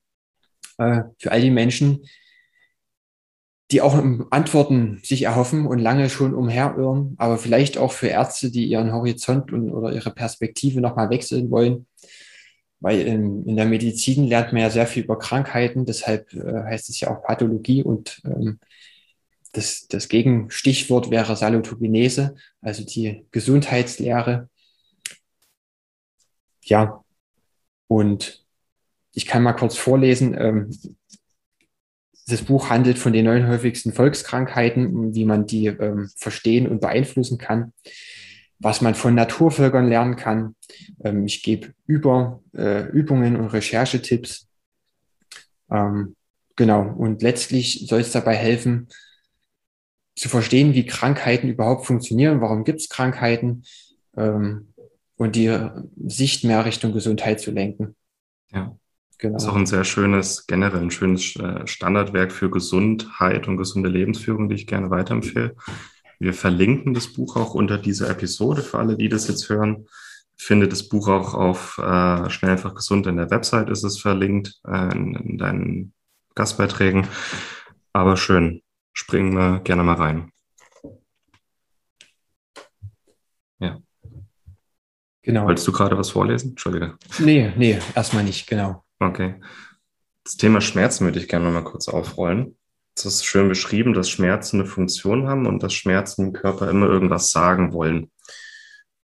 Äh, 0.79 1.03
für 1.19 1.33
all 1.33 1.43
die 1.43 1.51
Menschen, 1.51 2.07
die 3.73 3.81
auch 3.81 3.95
Antworten 4.31 5.01
sich 5.03 5.23
erhoffen 5.23 5.67
und 5.67 5.81
lange 5.81 6.09
schon 6.09 6.35
umherirren, 6.35 7.15
aber 7.19 7.37
vielleicht 7.37 7.79
auch 7.79 7.93
für 7.93 8.07
Ärzte, 8.07 8.51
die 8.51 8.67
ihren 8.67 8.93
Horizont 8.93 9.53
und, 9.53 9.71
oder 9.71 9.93
ihre 9.93 10.13
Perspektive 10.13 10.81
nochmal 10.81 11.11
wechseln 11.11 11.51
wollen. 11.51 11.87
Weil 12.79 13.01
in, 13.01 13.45
in, 13.45 13.57
der 13.57 13.65
Medizin 13.65 14.25
lernt 14.25 14.53
man 14.53 14.63
ja 14.63 14.71
sehr 14.71 14.87
viel 14.87 15.05
über 15.05 15.19
Krankheiten, 15.19 15.85
deshalb 15.85 16.33
äh, 16.35 16.63
heißt 16.65 16.91
es 16.91 17.01
ja 17.01 17.11
auch 17.11 17.23
Pathologie 17.23 17.83
und 17.83 18.21
ähm, 18.25 18.61
das, 19.53 19.89
das 19.89 20.09
Gegenstichwort 20.09 21.11
wäre 21.11 21.35
Salutogenese, 21.35 22.37
also 22.61 22.85
die 22.85 23.27
Gesundheitslehre. 23.33 24.49
Ja, 26.63 27.03
und 27.89 28.45
ich 29.13 29.27
kann 29.27 29.43
mal 29.43 29.55
kurz 29.55 29.77
vorlesen. 29.77 30.37
Ähm, 30.39 30.71
das 32.27 32.43
Buch 32.43 32.71
handelt 32.71 32.99
von 32.99 33.13
den 33.13 33.25
neun 33.27 33.47
häufigsten 33.47 33.93
Volkskrankheiten, 33.93 35.15
wie 35.15 35.25
man 35.25 35.47
die 35.47 35.67
ähm, 35.67 36.11
verstehen 36.17 36.67
und 36.67 36.81
beeinflussen 36.81 37.39
kann, 37.39 37.73
was 38.59 38.81
man 38.81 38.95
von 38.95 39.15
Naturvölkern 39.15 39.89
lernen 39.89 40.17
kann. 40.17 40.57
Ähm, 41.05 41.25
ich 41.25 41.43
gebe 41.43 41.73
über, 41.87 42.43
äh, 42.53 42.89
Übungen 42.89 43.37
und 43.37 43.49
Recherchetipps. 43.49 44.49
Ähm, 45.71 46.17
genau, 46.57 46.93
und 46.97 47.23
letztlich 47.23 47.87
soll 47.87 48.01
es 48.01 48.11
dabei 48.11 48.35
helfen, 48.35 48.89
zu 50.17 50.29
verstehen, 50.29 50.75
wie 50.75 50.87
Krankheiten 50.87 51.49
überhaupt 51.49 51.87
funktionieren, 51.87 52.41
warum 52.41 52.65
gibt 52.65 52.81
es 52.81 52.89
Krankheiten 52.89 53.65
ähm, 54.17 54.73
und 55.17 55.37
die 55.37 55.57
Sicht 56.07 56.43
mehr 56.43 56.65
Richtung 56.65 56.93
Gesundheit 56.93 57.39
zu 57.39 57.53
lenken. 57.53 57.95
Ja. 58.51 58.77
Genau. 59.19 59.35
Das 59.35 59.45
ist 59.45 59.49
auch 59.49 59.57
ein 59.57 59.67
sehr 59.67 59.85
schönes, 59.85 60.47
generell 60.47 60.83
ein 60.83 60.91
schönes 60.91 61.37
äh, 61.37 61.67
Standardwerk 61.67 62.33
für 62.33 62.51
Gesundheit 62.51 63.49
und 63.49 63.57
gesunde 63.57 63.89
Lebensführung, 63.89 64.49
die 64.49 64.57
ich 64.57 64.67
gerne 64.67 64.91
weiterempfehle. 64.91 65.57
Wir 66.19 66.35
verlinken 66.35 66.95
das 66.95 67.13
Buch 67.13 67.37
auch 67.37 67.55
unter 67.55 67.79
dieser 67.79 68.11
Episode 68.11 68.63
für 68.63 68.79
alle, 68.79 68.97
die 68.97 69.09
das 69.09 69.29
jetzt 69.29 69.49
hören. 69.49 69.87
Findet 70.37 70.73
das 70.73 70.89
Buch 70.89 71.09
auch 71.09 71.33
auf 71.33 71.79
äh, 71.79 72.29
Schnell 72.29 72.53
einfach 72.53 72.75
gesund 72.75 73.07
in 73.07 73.17
der 73.17 73.31
Website 73.31 73.71
ist 73.71 73.85
es 73.85 73.99
verlinkt, 73.99 74.61
äh, 74.67 74.93
in, 74.93 75.15
in 75.15 75.39
deinen 75.39 75.95
Gastbeiträgen. 76.35 77.07
Aber 77.95 78.19
schön, 78.19 78.63
springen 78.93 79.35
wir 79.35 79.61
gerne 79.61 79.83
mal 79.83 79.95
rein. 79.95 80.31
Ja. 83.59 83.81
Genau. 85.23 85.47
Wolltest 85.47 85.67
du 85.67 85.73
gerade 85.73 85.97
was 85.97 86.11
vorlesen? 86.11 86.51
Entschuldige. 86.51 86.99
Nee, 87.19 87.53
nee, 87.57 87.79
erstmal 87.95 88.23
nicht, 88.23 88.47
genau. 88.47 88.86
Okay. 88.99 89.41
Das 90.25 90.37
Thema 90.37 90.61
Schmerzen 90.61 91.05
würde 91.05 91.19
ich 91.19 91.29
gerne 91.29 91.45
noch 91.45 91.53
mal 91.53 91.65
kurz 91.65 91.89
aufrollen. 91.89 92.57
Es 92.97 93.05
ist 93.05 93.27
schön 93.27 93.49
beschrieben, 93.49 93.93
dass 93.93 94.09
Schmerzen 94.09 94.61
eine 94.61 94.69
Funktion 94.69 95.29
haben 95.29 95.47
und 95.47 95.63
dass 95.63 95.75
Schmerzen 95.75 96.29
im 96.29 96.33
Körper 96.33 96.71
immer 96.71 96.87
irgendwas 96.87 97.31
sagen 97.31 97.73
wollen. 97.73 98.11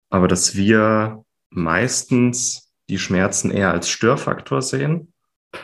Aber 0.08 0.28
dass 0.28 0.54
wir 0.54 1.24
meistens 1.50 2.72
die 2.88 2.98
Schmerzen 2.98 3.50
eher 3.50 3.72
als 3.72 3.88
Störfaktor 3.88 4.62
sehen 4.62 5.12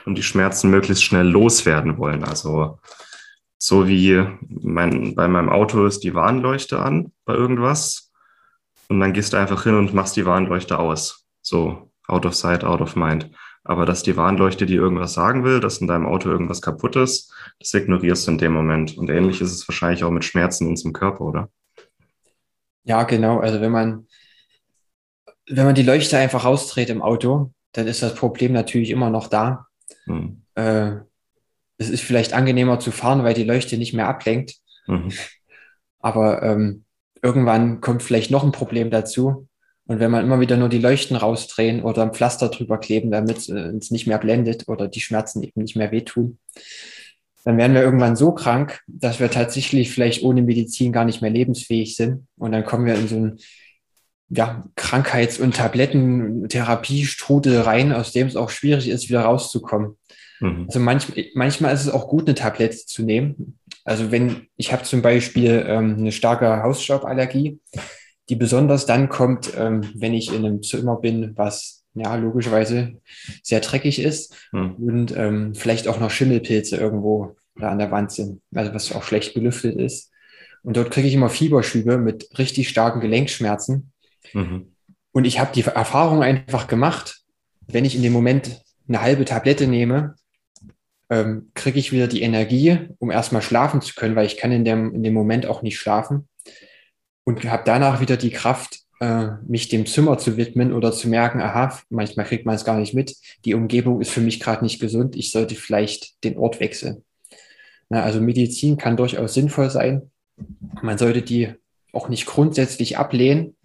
und 0.04 0.16
die 0.16 0.22
Schmerzen 0.22 0.70
möglichst 0.70 1.04
schnell 1.04 1.26
loswerden 1.26 1.98
wollen. 1.98 2.24
Also 2.24 2.78
so 3.58 3.88
wie 3.88 4.24
mein, 4.48 5.14
bei 5.14 5.28
meinem 5.28 5.48
Auto 5.48 5.86
ist 5.86 6.00
die 6.00 6.14
Warnleuchte 6.14 6.78
an 6.78 7.12
bei 7.24 7.34
irgendwas 7.34 8.12
und 8.88 9.00
dann 9.00 9.12
gehst 9.12 9.32
du 9.32 9.36
einfach 9.36 9.64
hin 9.64 9.74
und 9.74 9.94
machst 9.94 10.16
die 10.16 10.26
Warnleuchte 10.26 10.78
aus. 10.78 11.26
So 11.42 11.92
out 12.06 12.26
of 12.26 12.34
sight, 12.34 12.64
out 12.64 12.80
of 12.80 12.96
mind. 12.96 13.30
Aber 13.68 13.84
dass 13.84 14.02
die 14.02 14.16
Warnleuchte 14.16 14.64
dir 14.64 14.80
irgendwas 14.80 15.12
sagen 15.12 15.44
will, 15.44 15.60
dass 15.60 15.76
in 15.76 15.86
deinem 15.86 16.06
Auto 16.06 16.30
irgendwas 16.30 16.62
kaputt 16.62 16.96
ist, 16.96 17.34
das 17.60 17.74
ignorierst 17.74 18.26
du 18.26 18.32
in 18.32 18.38
dem 18.38 18.54
Moment. 18.54 18.96
Und 18.96 19.10
ähnlich 19.10 19.42
ist 19.42 19.52
es 19.52 19.68
wahrscheinlich 19.68 20.04
auch 20.04 20.10
mit 20.10 20.24
Schmerzen 20.24 20.64
in 20.64 20.70
unserem 20.70 20.94
Körper, 20.94 21.20
oder? 21.20 21.50
Ja, 22.84 23.02
genau. 23.02 23.40
Also 23.40 23.60
wenn 23.60 23.70
man, 23.70 24.06
wenn 25.46 25.66
man 25.66 25.74
die 25.74 25.82
Leuchte 25.82 26.16
einfach 26.16 26.46
rausdreht 26.46 26.88
im 26.88 27.02
Auto, 27.02 27.52
dann 27.72 27.86
ist 27.86 28.02
das 28.02 28.14
Problem 28.14 28.52
natürlich 28.52 28.88
immer 28.88 29.10
noch 29.10 29.28
da. 29.28 29.66
Hm. 30.06 30.44
Äh, 30.54 30.92
es 31.76 31.90
ist 31.90 32.02
vielleicht 32.02 32.32
angenehmer 32.32 32.80
zu 32.80 32.90
fahren, 32.90 33.22
weil 33.22 33.34
die 33.34 33.44
Leuchte 33.44 33.76
nicht 33.76 33.92
mehr 33.92 34.08
ablenkt. 34.08 34.54
Mhm. 34.86 35.12
Aber 36.00 36.42
ähm, 36.42 36.84
irgendwann 37.20 37.82
kommt 37.82 38.02
vielleicht 38.02 38.30
noch 38.30 38.44
ein 38.44 38.52
Problem 38.52 38.90
dazu. 38.90 39.46
Und 39.88 39.98
wenn 40.00 40.10
man 40.10 40.22
immer 40.22 40.38
wieder 40.38 40.58
nur 40.58 40.68
die 40.68 40.78
Leuchten 40.78 41.16
rausdrehen 41.16 41.82
oder 41.82 42.02
ein 42.02 42.12
Pflaster 42.12 42.50
drüber 42.50 42.78
kleben, 42.78 43.10
damit 43.10 43.48
äh, 43.48 43.70
es 43.70 43.90
nicht 43.90 44.06
mehr 44.06 44.18
blendet 44.18 44.68
oder 44.68 44.86
die 44.86 45.00
Schmerzen 45.00 45.42
eben 45.42 45.62
nicht 45.62 45.76
mehr 45.76 45.90
wehtun, 45.90 46.38
dann 47.44 47.56
werden 47.56 47.72
wir 47.72 47.82
irgendwann 47.82 48.14
so 48.14 48.32
krank, 48.32 48.82
dass 48.86 49.18
wir 49.18 49.30
tatsächlich 49.30 49.90
vielleicht 49.90 50.22
ohne 50.22 50.42
Medizin 50.42 50.92
gar 50.92 51.06
nicht 51.06 51.22
mehr 51.22 51.30
lebensfähig 51.30 51.96
sind. 51.96 52.26
Und 52.36 52.52
dann 52.52 52.66
kommen 52.66 52.84
wir 52.84 52.96
in 52.96 53.08
so 53.08 53.16
einen 53.16 53.38
ja, 54.28 54.66
Krankheits- 54.76 55.38
und 55.38 55.56
Tablettentherapiestrudel 55.56 57.62
rein, 57.62 57.94
aus 57.94 58.12
dem 58.12 58.26
es 58.26 58.36
auch 58.36 58.50
schwierig 58.50 58.90
ist, 58.90 59.08
wieder 59.08 59.22
rauszukommen. 59.22 59.96
Mhm. 60.40 60.64
Also 60.66 60.80
manch, 60.80 61.06
manchmal 61.32 61.72
ist 61.72 61.86
es 61.86 61.90
auch 61.90 62.08
gut, 62.08 62.26
eine 62.26 62.34
Tablette 62.34 62.84
zu 62.84 63.02
nehmen. 63.02 63.58
Also 63.84 64.10
wenn 64.10 64.48
ich 64.58 64.74
habe 64.74 64.82
zum 64.82 65.00
Beispiel 65.00 65.64
ähm, 65.66 65.96
eine 65.96 66.12
starke 66.12 66.62
Hausstauballergie, 66.62 67.58
die 68.28 68.36
besonders 68.36 68.86
dann 68.86 69.08
kommt, 69.08 69.52
ähm, 69.56 69.90
wenn 69.94 70.14
ich 70.14 70.32
in 70.32 70.44
einem 70.44 70.62
Zimmer 70.62 70.96
bin, 70.96 71.32
was 71.36 71.84
ja 71.94 72.14
logischerweise 72.16 73.00
sehr 73.42 73.60
dreckig 73.60 74.00
ist 74.00 74.34
hm. 74.50 74.74
und 74.74 75.16
ähm, 75.16 75.54
vielleicht 75.54 75.88
auch 75.88 75.98
noch 75.98 76.10
Schimmelpilze 76.10 76.76
irgendwo 76.76 77.36
da 77.56 77.70
an 77.70 77.78
der 77.78 77.90
Wand 77.90 78.12
sind, 78.12 78.40
also 78.54 78.72
was 78.74 78.92
auch 78.92 79.02
schlecht 79.02 79.34
belüftet 79.34 79.76
ist. 79.76 80.12
Und 80.62 80.76
dort 80.76 80.90
kriege 80.90 81.08
ich 81.08 81.14
immer 81.14 81.30
Fieberschübe 81.30 81.98
mit 81.98 82.38
richtig 82.38 82.68
starken 82.68 83.00
Gelenkschmerzen. 83.00 83.92
Mhm. 84.32 84.74
Und 85.12 85.24
ich 85.24 85.40
habe 85.40 85.52
die 85.54 85.62
Erfahrung 85.62 86.22
einfach 86.22 86.68
gemacht, 86.68 87.22
wenn 87.66 87.84
ich 87.84 87.96
in 87.96 88.02
dem 88.02 88.12
Moment 88.12 88.62
eine 88.86 89.02
halbe 89.02 89.24
Tablette 89.24 89.66
nehme, 89.66 90.14
ähm, 91.10 91.50
kriege 91.54 91.78
ich 91.78 91.90
wieder 91.90 92.06
die 92.06 92.22
Energie, 92.22 92.78
um 92.98 93.10
erstmal 93.10 93.42
schlafen 93.42 93.80
zu 93.80 93.94
können, 93.94 94.14
weil 94.14 94.26
ich 94.26 94.36
kann 94.36 94.52
in 94.52 94.64
dem, 94.64 94.94
in 94.94 95.02
dem 95.02 95.14
Moment 95.14 95.46
auch 95.46 95.62
nicht 95.62 95.78
schlafen 95.78 96.28
und 97.28 97.44
habe 97.44 97.62
danach 97.66 98.00
wieder 98.00 98.16
die 98.16 98.30
Kraft, 98.30 98.80
äh, 99.00 99.32
mich 99.46 99.68
dem 99.68 99.84
Zimmer 99.84 100.16
zu 100.16 100.38
widmen 100.38 100.72
oder 100.72 100.92
zu 100.92 101.10
merken, 101.10 101.42
aha, 101.42 101.78
manchmal 101.90 102.24
kriegt 102.24 102.46
man 102.46 102.54
es 102.54 102.64
gar 102.64 102.78
nicht 102.78 102.94
mit, 102.94 103.16
die 103.44 103.52
Umgebung 103.52 104.00
ist 104.00 104.10
für 104.10 104.22
mich 104.22 104.40
gerade 104.40 104.64
nicht 104.64 104.80
gesund, 104.80 105.14
ich 105.14 105.30
sollte 105.30 105.54
vielleicht 105.54 106.24
den 106.24 106.38
Ort 106.38 106.58
wechseln. 106.58 107.04
Na, 107.90 108.02
also 108.02 108.22
Medizin 108.22 108.78
kann 108.78 108.96
durchaus 108.96 109.34
sinnvoll 109.34 109.68
sein. 109.68 110.10
Man 110.80 110.96
sollte 110.96 111.20
die 111.20 111.52
auch 111.92 112.08
nicht 112.08 112.24
grundsätzlich 112.24 112.96
ablehnen, 112.96 113.56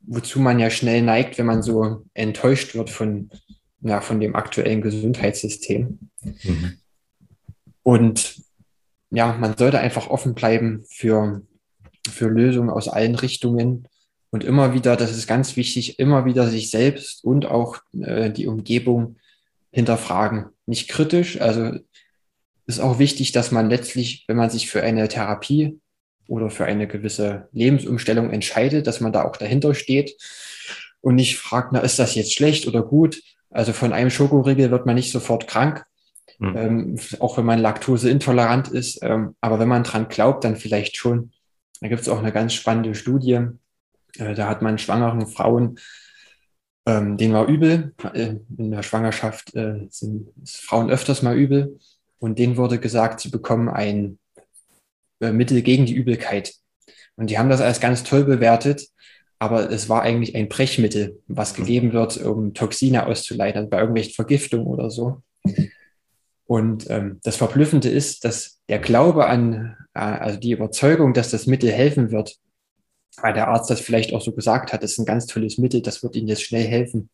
wozu 0.00 0.40
man 0.40 0.58
ja 0.58 0.68
schnell 0.68 1.00
neigt, 1.00 1.38
wenn 1.38 1.46
man 1.46 1.62
so 1.62 2.06
enttäuscht 2.14 2.74
wird 2.74 2.90
von, 2.90 3.30
na, 3.80 4.00
von 4.00 4.18
dem 4.18 4.34
aktuellen 4.34 4.82
Gesundheitssystem. 4.82 6.00
Mhm. 6.20 6.78
Und 7.84 8.42
ja, 9.10 9.36
man 9.38 9.56
sollte 9.56 9.78
einfach 9.78 10.08
offen 10.10 10.34
bleiben 10.34 10.84
für 10.88 11.42
für 12.10 12.28
Lösungen 12.28 12.70
aus 12.70 12.88
allen 12.88 13.14
Richtungen 13.14 13.88
und 14.30 14.44
immer 14.44 14.74
wieder, 14.74 14.96
das 14.96 15.12
ist 15.12 15.26
ganz 15.26 15.56
wichtig, 15.56 15.98
immer 15.98 16.24
wieder 16.24 16.48
sich 16.48 16.70
selbst 16.70 17.24
und 17.24 17.46
auch 17.46 17.78
äh, 18.00 18.30
die 18.30 18.46
Umgebung 18.46 19.16
hinterfragen. 19.70 20.46
Nicht 20.66 20.88
kritisch, 20.88 21.40
also 21.40 21.78
ist 22.66 22.80
auch 22.80 22.98
wichtig, 22.98 23.32
dass 23.32 23.52
man 23.52 23.68
letztlich, 23.68 24.24
wenn 24.26 24.36
man 24.36 24.50
sich 24.50 24.70
für 24.70 24.82
eine 24.82 25.06
Therapie 25.08 25.78
oder 26.26 26.50
für 26.50 26.64
eine 26.64 26.86
gewisse 26.86 27.48
Lebensumstellung 27.52 28.30
entscheidet, 28.30 28.86
dass 28.86 29.00
man 29.00 29.12
da 29.12 29.24
auch 29.24 29.36
dahinter 29.36 29.74
steht 29.74 30.16
und 31.00 31.16
nicht 31.16 31.36
fragt, 31.36 31.72
na, 31.72 31.80
ist 31.80 31.98
das 31.98 32.14
jetzt 32.14 32.34
schlecht 32.34 32.66
oder 32.66 32.82
gut? 32.82 33.20
Also 33.50 33.72
von 33.72 33.92
einem 33.92 34.10
Schokoriegel 34.10 34.70
wird 34.70 34.86
man 34.86 34.94
nicht 34.94 35.12
sofort 35.12 35.46
krank, 35.46 35.84
mhm. 36.38 36.56
ähm, 36.56 36.98
auch 37.20 37.36
wenn 37.36 37.44
man 37.44 37.60
laktoseintolerant 37.60 38.68
ist. 38.68 39.00
Ähm, 39.02 39.36
aber 39.40 39.58
wenn 39.58 39.68
man 39.68 39.84
dran 39.84 40.08
glaubt, 40.08 40.44
dann 40.44 40.56
vielleicht 40.56 40.96
schon. 40.96 41.30
Da 41.80 41.88
gibt 41.88 42.00
es 42.00 42.08
auch 42.08 42.18
eine 42.18 42.32
ganz 42.32 42.54
spannende 42.54 42.94
Studie. 42.94 43.40
Äh, 44.16 44.34
da 44.34 44.48
hat 44.48 44.62
man 44.62 44.78
schwangeren 44.78 45.26
Frauen, 45.26 45.78
ähm, 46.86 47.16
denen 47.16 47.34
war 47.34 47.46
übel. 47.46 47.94
Äh, 48.12 48.36
in 48.56 48.70
der 48.70 48.82
Schwangerschaft 48.82 49.54
äh, 49.54 49.86
sind 49.90 50.28
Frauen 50.46 50.90
öfters 50.90 51.22
mal 51.22 51.36
übel. 51.36 51.78
Und 52.18 52.38
denen 52.38 52.56
wurde 52.56 52.78
gesagt, 52.78 53.20
sie 53.20 53.30
bekommen 53.30 53.68
ein 53.68 54.18
äh, 55.20 55.32
Mittel 55.32 55.62
gegen 55.62 55.86
die 55.86 55.94
Übelkeit. 55.94 56.54
Und 57.16 57.30
die 57.30 57.38
haben 57.38 57.50
das 57.50 57.60
als 57.60 57.80
ganz 57.80 58.02
toll 58.02 58.24
bewertet. 58.24 58.88
Aber 59.38 59.70
es 59.70 59.88
war 59.88 60.02
eigentlich 60.02 60.34
ein 60.36 60.48
Brechmittel, 60.48 61.20
was 61.26 61.54
gegeben 61.54 61.92
wird, 61.92 62.16
um 62.18 62.54
Toxine 62.54 63.06
auszuleiten, 63.06 63.68
bei 63.68 63.78
irgendwelchen 63.78 64.14
Vergiftungen 64.14 64.66
oder 64.66 64.90
so. 64.90 65.22
Und 66.46 66.88
ähm, 66.88 67.20
das 67.24 67.36
Verblüffende 67.36 67.88
ist, 67.88 68.24
dass 68.24 68.60
der 68.68 68.78
Glaube 68.78 69.26
an, 69.26 69.76
also 69.94 70.38
die 70.38 70.52
Überzeugung, 70.52 71.14
dass 71.14 71.30
das 71.30 71.46
Mittel 71.46 71.70
helfen 71.70 72.10
wird, 72.10 72.36
weil 73.16 73.32
der 73.32 73.48
Arzt 73.48 73.70
das 73.70 73.80
vielleicht 73.80 74.12
auch 74.12 74.20
so 74.20 74.32
gesagt 74.32 74.72
hat, 74.72 74.82
das 74.82 74.92
ist 74.92 74.98
ein 74.98 75.06
ganz 75.06 75.26
tolles 75.26 75.56
Mittel, 75.58 75.82
das 75.82 76.02
wird 76.02 76.16
Ihnen 76.16 76.28
jetzt 76.28 76.42
schnell 76.42 76.66
helfen, 76.66 77.10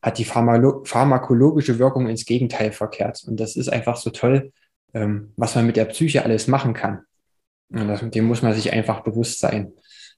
hat 0.00 0.18
die 0.18 0.24
pharmakologische 0.24 1.78
Wirkung 1.78 2.08
ins 2.08 2.24
Gegenteil 2.24 2.70
verkehrt. 2.70 3.24
Und 3.26 3.40
das 3.40 3.56
ist 3.56 3.68
einfach 3.68 3.96
so 3.96 4.10
toll, 4.10 4.52
ähm, 4.94 5.32
was 5.36 5.56
man 5.56 5.66
mit 5.66 5.76
der 5.76 5.86
Psyche 5.86 6.24
alles 6.24 6.46
machen 6.46 6.74
kann. 6.74 7.00
Und 7.70 7.88
das, 7.88 8.08
dem 8.08 8.24
muss 8.24 8.42
man 8.42 8.54
sich 8.54 8.72
einfach 8.72 9.00
bewusst 9.00 9.40
sein. 9.40 9.72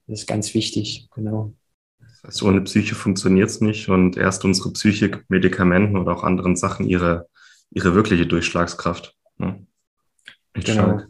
Das 0.07 0.21
ist 0.21 0.26
ganz 0.26 0.52
wichtig, 0.52 1.09
genau. 1.14 1.54
Das 1.99 2.23
heißt, 2.25 2.42
ohne 2.42 2.61
Psyche 2.62 2.95
funktioniert 2.95 3.49
es 3.49 3.61
nicht 3.62 3.88
und 3.88 4.16
erst 4.16 4.45
unsere 4.45 4.73
Psyche 4.73 5.11
gibt 5.11 5.30
Medikamenten 5.30 5.97
oder 5.97 6.12
auch 6.12 6.25
anderen 6.25 6.57
Sachen 6.57 6.87
ihre, 6.87 7.28
ihre 7.71 7.95
wirkliche 7.95 8.26
Durchschlagskraft. 8.26 9.14
Ne? 9.38 9.66
Genau. 10.52 10.73
Stark. 10.73 11.09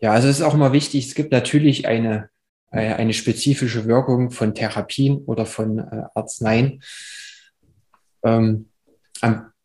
Ja, 0.00 0.12
also 0.12 0.28
es 0.28 0.38
ist 0.38 0.44
auch 0.44 0.54
immer 0.54 0.72
wichtig, 0.72 1.06
es 1.06 1.14
gibt 1.14 1.32
natürlich 1.32 1.86
eine, 1.86 2.28
äh, 2.70 2.94
eine 2.94 3.12
spezifische 3.12 3.86
Wirkung 3.86 4.30
von 4.30 4.54
Therapien 4.54 5.18
oder 5.18 5.46
von 5.46 5.78
äh, 5.78 6.02
Arzneien. 6.14 6.82
Ähm, 8.24 8.68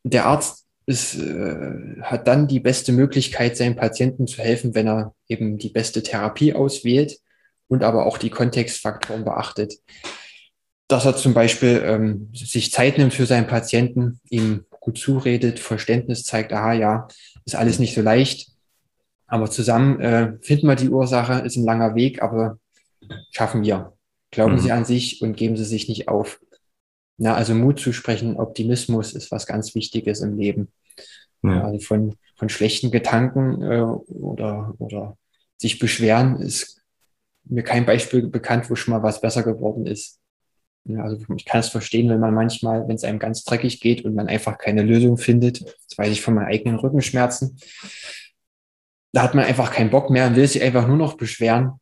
der 0.03 0.25
Arzt 0.25 0.65
ist, 0.85 1.15
äh, 1.15 2.01
hat 2.01 2.27
dann 2.27 2.47
die 2.47 2.59
beste 2.59 2.91
Möglichkeit, 2.91 3.57
seinem 3.57 3.75
Patienten 3.75 4.25
zu 4.25 4.41
helfen, 4.41 4.73
wenn 4.73 4.87
er 4.87 5.13
eben 5.27 5.57
die 5.57 5.69
beste 5.69 6.01
Therapie 6.01 6.53
auswählt 6.53 7.19
und 7.67 7.83
aber 7.83 8.05
auch 8.05 8.17
die 8.17 8.29
Kontextfaktoren 8.29 9.25
beachtet. 9.25 9.73
Dass 10.87 11.05
er 11.05 11.17
zum 11.17 11.33
Beispiel 11.33 11.83
ähm, 11.85 12.31
sich 12.33 12.71
Zeit 12.71 12.97
nimmt 12.97 13.13
für 13.13 13.25
seinen 13.25 13.47
Patienten, 13.47 14.21
ihm 14.29 14.65
gut 14.79 14.97
zuredet, 14.97 15.59
Verständnis 15.59 16.23
zeigt, 16.23 16.53
aha, 16.53 16.71
ja, 16.71 17.07
ist 17.43 17.55
alles 17.55 17.79
nicht 17.79 17.93
so 17.93 18.01
leicht. 18.01 18.56
Aber 19.27 19.51
zusammen 19.51 19.99
äh, 19.99 20.37
finden 20.41 20.67
wir 20.67 20.75
die 20.75 20.89
Ursache, 20.89 21.45
ist 21.45 21.57
ein 21.57 21.65
langer 21.65 21.95
Weg, 21.95 22.21
aber 22.21 22.59
schaffen 23.31 23.63
wir. 23.63 23.93
Glauben 24.31 24.53
mhm. 24.53 24.59
Sie 24.59 24.71
an 24.71 24.85
sich 24.85 25.21
und 25.21 25.35
geben 25.35 25.57
Sie 25.57 25.65
sich 25.65 25.87
nicht 25.89 26.07
auf. 26.07 26.39
Na, 27.17 27.33
also 27.33 27.53
Mut 27.53 27.79
zu 27.79 27.93
sprechen, 27.93 28.37
Optimismus 28.37 29.13
ist 29.13 29.31
was 29.31 29.45
ganz 29.45 29.75
Wichtiges 29.75 30.21
im 30.21 30.37
Leben. 30.37 30.71
Ja. 31.43 31.65
Also 31.65 31.79
von, 31.79 32.15
von 32.35 32.49
schlechten 32.49 32.91
Gedanken 32.91 33.61
äh, 33.61 33.81
oder, 33.81 34.73
oder 34.79 35.17
sich 35.57 35.79
beschweren 35.79 36.39
ist 36.39 36.81
mir 37.43 37.63
kein 37.63 37.85
Beispiel 37.85 38.27
bekannt, 38.27 38.69
wo 38.69 38.75
schon 38.75 38.93
mal 38.93 39.03
was 39.03 39.21
besser 39.21 39.43
geworden 39.43 39.85
ist. 39.85 40.19
Ja, 40.85 41.03
also 41.03 41.17
ich 41.35 41.45
kann 41.45 41.59
es 41.59 41.69
verstehen, 41.69 42.09
wenn 42.09 42.19
man 42.19 42.33
manchmal, 42.33 42.87
wenn 42.87 42.95
es 42.95 43.03
einem 43.03 43.19
ganz 43.19 43.43
dreckig 43.43 43.81
geht 43.81 44.05
und 44.05 44.15
man 44.15 44.27
einfach 44.27 44.57
keine 44.57 44.83
Lösung 44.83 45.17
findet, 45.17 45.61
das 45.61 45.97
weiß 45.97 46.09
ich 46.09 46.21
von 46.21 46.33
meinen 46.33 46.47
eigenen 46.47 46.79
Rückenschmerzen, 46.79 47.57
da 49.13 49.23
hat 49.23 49.35
man 49.35 49.45
einfach 49.45 49.71
keinen 49.71 49.89
Bock 49.89 50.09
mehr 50.09 50.27
und 50.27 50.35
will 50.35 50.47
sich 50.47 50.61
einfach 50.61 50.87
nur 50.87 50.97
noch 50.97 51.17
beschweren. 51.17 51.79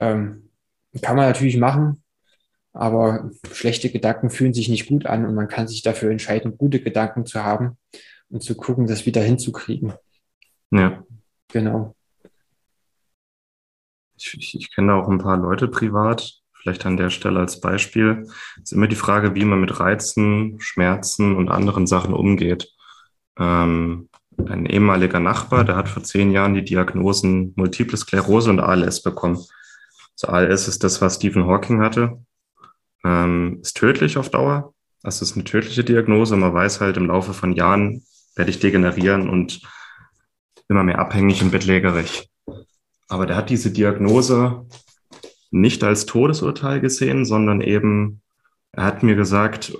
Ähm, 0.00 0.50
kann 1.02 1.16
man 1.16 1.26
natürlich 1.26 1.56
machen, 1.56 2.02
aber 2.72 3.30
schlechte 3.52 3.90
Gedanken 3.90 4.30
fühlen 4.30 4.54
sich 4.54 4.68
nicht 4.68 4.88
gut 4.88 5.06
an 5.06 5.26
und 5.26 5.34
man 5.34 5.48
kann 5.48 5.68
sich 5.68 5.82
dafür 5.82 6.10
entscheiden, 6.10 6.58
gute 6.58 6.80
Gedanken 6.80 7.26
zu 7.26 7.44
haben 7.44 7.78
und 8.28 8.42
zu 8.42 8.56
gucken, 8.56 8.86
das 8.86 9.06
wieder 9.06 9.22
hinzukriegen. 9.22 9.92
Ja. 10.70 11.04
Genau. 11.48 11.94
Ich, 14.16 14.34
ich, 14.34 14.54
ich 14.54 14.74
kenne 14.74 14.94
auch 14.94 15.08
ein 15.08 15.18
paar 15.18 15.36
Leute 15.36 15.66
privat, 15.68 16.40
vielleicht 16.52 16.84
an 16.86 16.96
der 16.96 17.10
Stelle 17.10 17.40
als 17.40 17.60
Beispiel. 17.60 18.22
Es 18.56 18.64
ist 18.64 18.72
immer 18.72 18.86
die 18.86 18.96
Frage, 18.96 19.34
wie 19.34 19.44
man 19.44 19.60
mit 19.60 19.80
Reizen, 19.80 20.60
Schmerzen 20.60 21.34
und 21.36 21.48
anderen 21.48 21.86
Sachen 21.86 22.14
umgeht. 22.14 22.72
Ähm, 23.38 24.09
ein 24.48 24.66
ehemaliger 24.66 25.20
Nachbar, 25.20 25.64
der 25.64 25.76
hat 25.76 25.88
vor 25.88 26.02
zehn 26.02 26.30
Jahren 26.30 26.54
die 26.54 26.64
Diagnosen 26.64 27.52
Multiple 27.56 27.96
Sklerose 27.96 28.50
und 28.50 28.60
ALS 28.60 29.02
bekommen. 29.02 29.36
Also 30.14 30.28
ALS 30.28 30.68
ist 30.68 30.84
das, 30.84 31.00
was 31.00 31.16
Stephen 31.16 31.46
Hawking 31.46 31.80
hatte 31.80 32.18
ähm, 33.04 33.58
ist 33.62 33.76
tödlich 33.76 34.18
auf 34.18 34.30
Dauer. 34.30 34.74
Das 35.02 35.22
ist 35.22 35.34
eine 35.34 35.44
tödliche 35.44 35.84
Diagnose. 35.84 36.36
Man 36.36 36.52
weiß 36.52 36.80
halt, 36.80 36.96
im 36.96 37.06
Laufe 37.06 37.32
von 37.32 37.52
Jahren 37.52 38.04
werde 38.34 38.50
ich 38.50 38.60
degenerieren 38.60 39.28
und 39.28 39.62
immer 40.68 40.84
mehr 40.84 40.98
abhängig 40.98 41.42
und 41.42 41.50
bettlägerig. 41.50 42.30
Aber 43.08 43.26
der 43.26 43.36
hat 43.36 43.50
diese 43.50 43.72
Diagnose 43.72 44.66
nicht 45.50 45.82
als 45.82 46.06
Todesurteil 46.06 46.80
gesehen, 46.80 47.24
sondern 47.24 47.60
eben, 47.60 48.22
er 48.72 48.84
hat 48.84 49.02
mir 49.02 49.16
gesagt, 49.16 49.76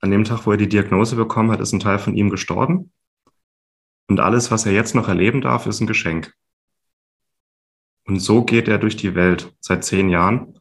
an 0.00 0.12
dem 0.12 0.22
Tag, 0.22 0.46
wo 0.46 0.52
er 0.52 0.56
die 0.56 0.68
Diagnose 0.68 1.16
bekommen 1.16 1.50
hat, 1.50 1.60
ist 1.60 1.72
ein 1.72 1.80
Teil 1.80 1.98
von 1.98 2.14
ihm 2.14 2.30
gestorben. 2.30 2.92
Und 4.08 4.20
alles, 4.20 4.50
was 4.50 4.66
er 4.66 4.72
jetzt 4.72 4.94
noch 4.94 5.08
erleben 5.08 5.40
darf, 5.40 5.66
ist 5.66 5.80
ein 5.80 5.86
Geschenk. 5.86 6.32
Und 8.06 8.20
so 8.20 8.42
geht 8.42 8.68
er 8.68 8.78
durch 8.78 8.96
die 8.96 9.14
Welt 9.14 9.52
seit 9.60 9.84
zehn 9.84 10.08
Jahren. 10.08 10.58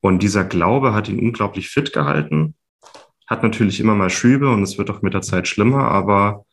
Und 0.00 0.22
dieser 0.22 0.44
Glaube 0.44 0.94
hat 0.94 1.08
ihn 1.08 1.18
unglaublich 1.18 1.68
fit 1.68 1.92
gehalten, 1.92 2.54
hat 3.26 3.42
natürlich 3.42 3.80
immer 3.80 3.94
mal 3.94 4.10
Schübe 4.10 4.50
und 4.50 4.62
es 4.62 4.78
wird 4.78 4.90
auch 4.90 5.02
mit 5.02 5.14
der 5.14 5.22
Zeit 5.22 5.48
schlimmer, 5.48 5.88
aber 5.88 6.44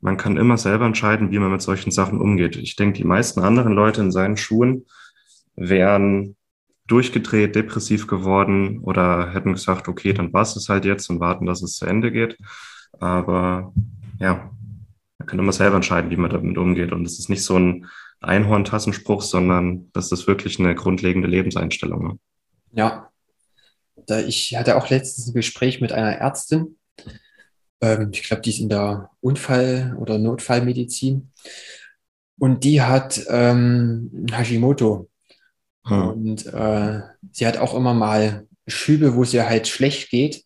man 0.00 0.16
kann 0.16 0.36
immer 0.36 0.58
selber 0.58 0.86
entscheiden, 0.86 1.30
wie 1.30 1.38
man 1.38 1.50
mit 1.50 1.62
solchen 1.62 1.90
Sachen 1.90 2.20
umgeht. 2.20 2.56
Ich 2.56 2.76
denke, 2.76 2.98
die 2.98 3.04
meisten 3.04 3.40
anderen 3.40 3.72
Leute 3.72 4.00
in 4.00 4.12
seinen 4.12 4.36
Schuhen 4.36 4.86
wären 5.54 6.36
durchgedreht, 6.86 7.54
depressiv 7.54 8.06
geworden 8.06 8.80
oder 8.80 9.32
hätten 9.32 9.52
gesagt, 9.52 9.88
okay, 9.88 10.12
dann 10.12 10.32
war 10.32 10.42
es 10.42 10.68
halt 10.68 10.84
jetzt 10.84 11.08
und 11.10 11.20
warten, 11.20 11.46
dass 11.46 11.62
es 11.62 11.74
zu 11.74 11.86
Ende 11.86 12.12
geht. 12.12 12.38
Aber 12.98 13.72
ja, 14.18 14.50
man 15.26 15.30
kann 15.30 15.38
immer 15.40 15.52
selber 15.52 15.74
entscheiden, 15.74 16.10
wie 16.12 16.16
man 16.16 16.30
damit 16.30 16.56
umgeht. 16.56 16.92
Und 16.92 17.04
es 17.04 17.18
ist 17.18 17.28
nicht 17.28 17.42
so 17.42 17.58
ein 17.58 17.86
Einhorntassenspruch, 18.20 19.22
sondern 19.22 19.90
das 19.92 20.12
ist 20.12 20.28
wirklich 20.28 20.60
eine 20.60 20.76
grundlegende 20.76 21.26
Lebenseinstellung. 21.26 22.06
Ne? 22.06 22.18
Ja. 22.72 23.10
Da 24.06 24.20
ich 24.20 24.54
hatte 24.56 24.76
auch 24.76 24.88
letztens 24.88 25.26
ein 25.26 25.34
Gespräch 25.34 25.80
mit 25.80 25.90
einer 25.90 26.12
Ärztin. 26.12 26.76
Ähm, 27.80 28.10
ich 28.12 28.22
glaube, 28.22 28.42
die 28.42 28.50
ist 28.50 28.60
in 28.60 28.68
der 28.68 29.10
Unfall- 29.20 29.96
oder 29.98 30.18
Notfallmedizin. 30.18 31.32
Und 32.38 32.62
die 32.62 32.82
hat 32.82 33.20
ähm, 33.28 34.28
Hashimoto. 34.30 35.10
Hm. 35.86 36.08
Und 36.08 36.46
äh, 36.46 37.00
sie 37.32 37.46
hat 37.48 37.56
auch 37.56 37.74
immer 37.74 37.94
mal 37.94 38.46
Schübe, 38.68 39.16
wo 39.16 39.24
es 39.24 39.34
ihr 39.34 39.48
halt 39.48 39.66
schlecht 39.66 40.08
geht. 40.10 40.44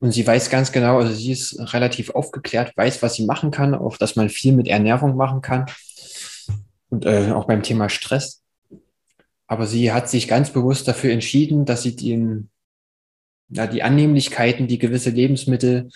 Und 0.00 0.12
sie 0.12 0.26
weiß 0.26 0.48
ganz 0.48 0.72
genau, 0.72 0.98
also 0.98 1.12
sie 1.12 1.32
ist 1.32 1.74
relativ 1.74 2.10
aufgeklärt, 2.10 2.74
weiß, 2.74 3.02
was 3.02 3.14
sie 3.14 3.26
machen 3.26 3.50
kann, 3.50 3.74
auch 3.74 3.98
dass 3.98 4.16
man 4.16 4.30
viel 4.30 4.54
mit 4.54 4.66
Ernährung 4.66 5.14
machen 5.14 5.42
kann. 5.42 5.66
Und 6.88 7.04
äh, 7.04 7.30
auch 7.32 7.44
beim 7.44 7.62
Thema 7.62 7.88
Stress. 7.90 8.42
Aber 9.46 9.66
sie 9.66 9.92
hat 9.92 10.08
sich 10.08 10.26
ganz 10.26 10.50
bewusst 10.50 10.88
dafür 10.88 11.12
entschieden, 11.12 11.66
dass 11.66 11.82
sie 11.82 11.96
den, 11.96 12.48
ja, 13.50 13.66
die 13.66 13.82
Annehmlichkeiten, 13.82 14.68
die 14.68 14.78
gewisse 14.78 15.10
Lebensmittel 15.10 15.90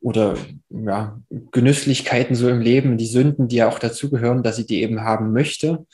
oder 0.00 0.36
ja, 0.70 1.20
Genüsslichkeiten 1.52 2.36
so 2.36 2.48
im 2.48 2.60
Leben, 2.60 2.96
die 2.96 3.06
Sünden, 3.06 3.48
die 3.48 3.56
ja 3.56 3.68
auch 3.68 3.78
dazugehören, 3.78 4.42
dass 4.42 4.56
sie 4.56 4.66
die 4.66 4.82
eben 4.82 5.02
haben 5.02 5.32
möchte. 5.32 5.86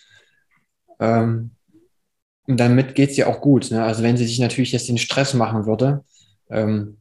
Ähm, 1.01 1.53
und 2.47 2.61
damit 2.61 2.95
geht 2.95 3.11
es 3.11 3.17
ja 3.17 3.27
auch 3.27 3.41
gut. 3.41 3.71
Ne? 3.71 3.83
Also 3.83 4.03
wenn 4.03 4.17
sie 4.17 4.27
sich 4.27 4.39
natürlich 4.39 4.73
jetzt 4.73 4.89
den 4.89 4.99
Stress 4.99 5.35
machen 5.35 5.67
würde, 5.67 6.05
ähm, 6.51 6.99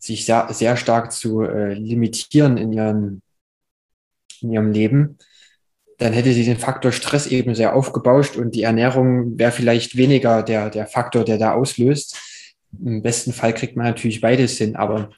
sich 0.00 0.24
sehr, 0.24 0.48
sehr 0.50 0.76
stark 0.76 1.12
zu 1.12 1.42
äh, 1.42 1.74
limitieren 1.74 2.56
in, 2.56 2.72
ihren, 2.72 3.22
in 4.40 4.50
ihrem 4.50 4.72
Leben, 4.72 5.18
dann 5.98 6.14
hätte 6.14 6.32
sie 6.32 6.44
den 6.44 6.56
Faktor 6.56 6.92
Stress 6.92 7.26
eben 7.26 7.54
sehr 7.54 7.76
aufgebauscht 7.76 8.36
und 8.36 8.54
die 8.54 8.62
Ernährung 8.62 9.38
wäre 9.38 9.52
vielleicht 9.52 9.96
weniger 9.96 10.42
der, 10.42 10.70
der 10.70 10.86
Faktor, 10.86 11.24
der 11.24 11.36
da 11.36 11.52
auslöst. 11.52 12.18
Im 12.82 13.02
besten 13.02 13.34
Fall 13.34 13.52
kriegt 13.52 13.76
man 13.76 13.86
natürlich 13.86 14.22
beides 14.22 14.56
hin, 14.56 14.76
aber 14.76 15.10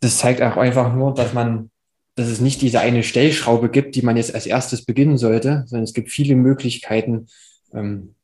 das 0.00 0.18
zeigt 0.18 0.42
auch 0.42 0.56
einfach 0.56 0.92
nur, 0.92 1.14
dass 1.14 1.32
man, 1.32 1.70
dass 2.16 2.26
es 2.26 2.40
nicht 2.40 2.60
diese 2.60 2.80
eine 2.80 3.04
Stellschraube 3.04 3.70
gibt, 3.70 3.94
die 3.94 4.02
man 4.02 4.16
jetzt 4.16 4.34
als 4.34 4.46
erstes 4.46 4.84
beginnen 4.84 5.16
sollte, 5.16 5.62
sondern 5.66 5.84
es 5.84 5.94
gibt 5.94 6.10
viele 6.10 6.34
Möglichkeiten, 6.34 7.28
ähm, 7.72 8.16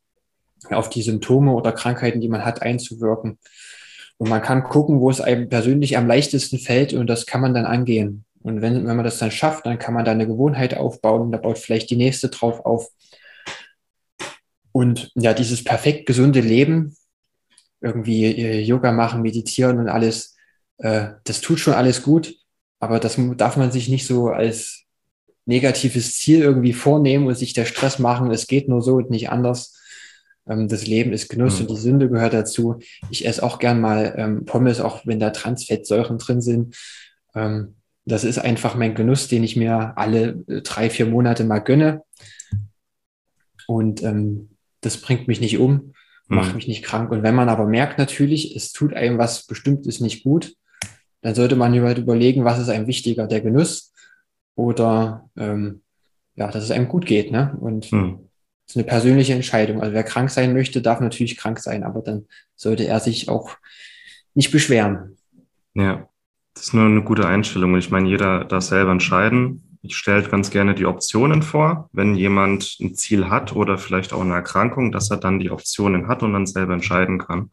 auf 0.69 0.89
die 0.89 1.01
Symptome 1.01 1.53
oder 1.53 1.71
Krankheiten, 1.71 2.21
die 2.21 2.29
man 2.29 2.45
hat, 2.45 2.61
einzuwirken. 2.61 3.37
Und 4.17 4.29
man 4.29 4.41
kann 4.41 4.63
gucken, 4.63 4.99
wo 4.99 5.09
es 5.09 5.21
einem 5.21 5.49
persönlich 5.49 5.97
am 5.97 6.07
leichtesten 6.07 6.59
fällt 6.59 6.93
und 6.93 7.07
das 7.07 7.25
kann 7.25 7.41
man 7.41 7.53
dann 7.53 7.65
angehen. 7.65 8.25
Und 8.41 8.61
wenn, 8.61 8.85
wenn 8.85 8.95
man 8.95 9.05
das 9.05 9.19
dann 9.19 9.31
schafft, 9.31 9.65
dann 9.65 9.79
kann 9.79 9.93
man 9.93 10.05
da 10.05 10.11
eine 10.11 10.27
Gewohnheit 10.27 10.75
aufbauen, 10.75 11.31
da 11.31 11.37
baut 11.37 11.57
vielleicht 11.57 11.89
die 11.89 11.95
nächste 11.95 12.29
drauf 12.29 12.65
auf. 12.65 12.89
Und 14.71 15.11
ja, 15.15 15.33
dieses 15.33 15.63
perfekt 15.63 16.05
gesunde 16.05 16.41
Leben, 16.41 16.95
irgendwie 17.81 18.25
äh, 18.25 18.61
Yoga 18.61 18.91
machen, 18.91 19.21
meditieren 19.21 19.77
und 19.77 19.89
alles, 19.89 20.35
äh, 20.77 21.09
das 21.23 21.41
tut 21.41 21.59
schon 21.59 21.73
alles 21.73 22.01
gut, 22.01 22.35
aber 22.79 22.99
das 22.99 23.17
darf 23.37 23.55
man 23.55 23.71
sich 23.71 23.87
nicht 23.87 24.05
so 24.05 24.29
als 24.29 24.83
negatives 25.45 26.17
Ziel 26.17 26.41
irgendwie 26.41 26.73
vornehmen 26.73 27.27
und 27.27 27.35
sich 27.35 27.53
der 27.53 27.65
Stress 27.65 27.99
machen, 27.99 28.31
es 28.31 28.47
geht 28.47 28.67
nur 28.67 28.81
so 28.81 28.95
und 28.95 29.09
nicht 29.09 29.29
anders. 29.29 29.77
Ähm, 30.47 30.67
das 30.67 30.87
Leben 30.87 31.13
ist 31.13 31.29
Genuss 31.29 31.55
mhm. 31.55 31.61
und 31.61 31.71
die 31.71 31.81
Sünde 31.81 32.09
gehört 32.09 32.33
dazu. 32.33 32.79
Ich 33.09 33.25
esse 33.25 33.43
auch 33.43 33.59
gern 33.59 33.81
mal 33.81 34.13
ähm, 34.17 34.45
Pommes, 34.45 34.79
auch 34.79 35.05
wenn 35.05 35.19
da 35.19 35.29
Transfettsäuren 35.29 36.17
drin 36.17 36.41
sind. 36.41 36.75
Ähm, 37.35 37.75
Das 38.05 38.25
ist 38.25 38.37
einfach 38.37 38.75
mein 38.75 38.95
Genuss, 38.95 39.29
den 39.29 39.43
ich 39.43 39.55
mir 39.55 39.93
alle 39.95 40.43
äh, 40.47 40.61
drei, 40.61 40.89
vier 40.89 41.05
Monate 41.05 41.45
mal 41.45 41.59
gönne. 41.59 42.03
Und 43.65 44.03
ähm, 44.03 44.49
das 44.81 44.97
bringt 44.97 45.29
mich 45.29 45.39
nicht 45.39 45.57
um, 45.57 45.93
macht 46.27 46.49
mhm. 46.49 46.55
mich 46.55 46.67
nicht 46.67 46.83
krank. 46.83 47.11
Und 47.11 47.23
wenn 47.23 47.35
man 47.35 47.47
aber 47.47 47.65
merkt 47.65 47.97
natürlich, 47.97 48.53
es 48.57 48.73
tut 48.73 48.93
einem 48.93 49.17
was 49.17 49.45
Bestimmtes 49.45 50.01
nicht 50.01 50.25
gut, 50.25 50.53
dann 51.21 51.33
sollte 51.33 51.55
man 51.55 51.73
überlegen, 51.73 52.43
was 52.43 52.59
ist 52.59 52.67
einem 52.67 52.87
wichtiger, 52.87 53.27
der 53.27 53.39
Genuss 53.39 53.93
oder 54.55 55.29
ähm, 55.37 55.81
ja, 56.35 56.51
dass 56.51 56.65
es 56.65 56.71
einem 56.71 56.89
gut 56.89 57.05
geht. 57.05 57.31
Ne? 57.31 57.55
Und 57.61 57.89
mhm. 57.93 58.22
Das 58.65 58.75
ist 58.75 58.77
eine 58.77 58.85
persönliche 58.85 59.33
Entscheidung. 59.33 59.81
Also 59.81 59.93
wer 59.93 60.03
krank 60.03 60.29
sein 60.29 60.53
möchte, 60.53 60.81
darf 60.81 60.99
natürlich 60.99 61.37
krank 61.37 61.59
sein, 61.59 61.83
aber 61.83 62.01
dann 62.01 62.27
sollte 62.55 62.85
er 62.85 62.99
sich 62.99 63.29
auch 63.29 63.57
nicht 64.33 64.51
beschweren. 64.51 65.17
Ja, 65.73 66.07
das 66.53 66.67
ist 66.67 66.73
nur 66.73 66.85
eine 66.85 67.03
gute 67.03 67.27
Einstellung. 67.27 67.73
Und 67.73 67.79
ich 67.79 67.91
meine, 67.91 68.09
jeder 68.09 68.45
darf 68.45 68.63
selber 68.63 68.91
entscheiden. 68.91 69.77
Ich 69.81 69.97
stelle 69.97 70.23
ganz 70.23 70.49
gerne 70.49 70.75
die 70.75 70.85
Optionen 70.85 71.41
vor, 71.41 71.89
wenn 71.91 72.15
jemand 72.15 72.77
ein 72.79 72.95
Ziel 72.95 73.29
hat 73.29 73.53
oder 73.53 73.77
vielleicht 73.77 74.13
auch 74.13 74.21
eine 74.21 74.35
Erkrankung, 74.35 74.91
dass 74.91 75.11
er 75.11 75.17
dann 75.17 75.39
die 75.39 75.51
Optionen 75.51 76.07
hat 76.07 76.23
und 76.23 76.33
dann 76.33 76.45
selber 76.45 76.73
entscheiden 76.73 77.19
kann. 77.19 77.51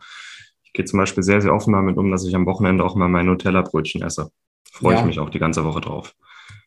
Ich 0.62 0.72
gehe 0.72 0.84
zum 0.84 1.00
Beispiel 1.00 1.24
sehr, 1.24 1.40
sehr 1.40 1.52
offen 1.52 1.72
damit 1.72 1.96
um, 1.96 2.12
dass 2.12 2.24
ich 2.24 2.36
am 2.36 2.46
Wochenende 2.46 2.84
auch 2.84 2.94
mal 2.94 3.08
mein 3.08 3.26
Nutella-Brötchen 3.26 4.02
esse. 4.02 4.30
Freue 4.70 4.94
ja. 4.94 5.00
ich 5.00 5.06
mich 5.06 5.18
auch 5.18 5.30
die 5.30 5.40
ganze 5.40 5.64
Woche 5.64 5.80
drauf. 5.80 6.14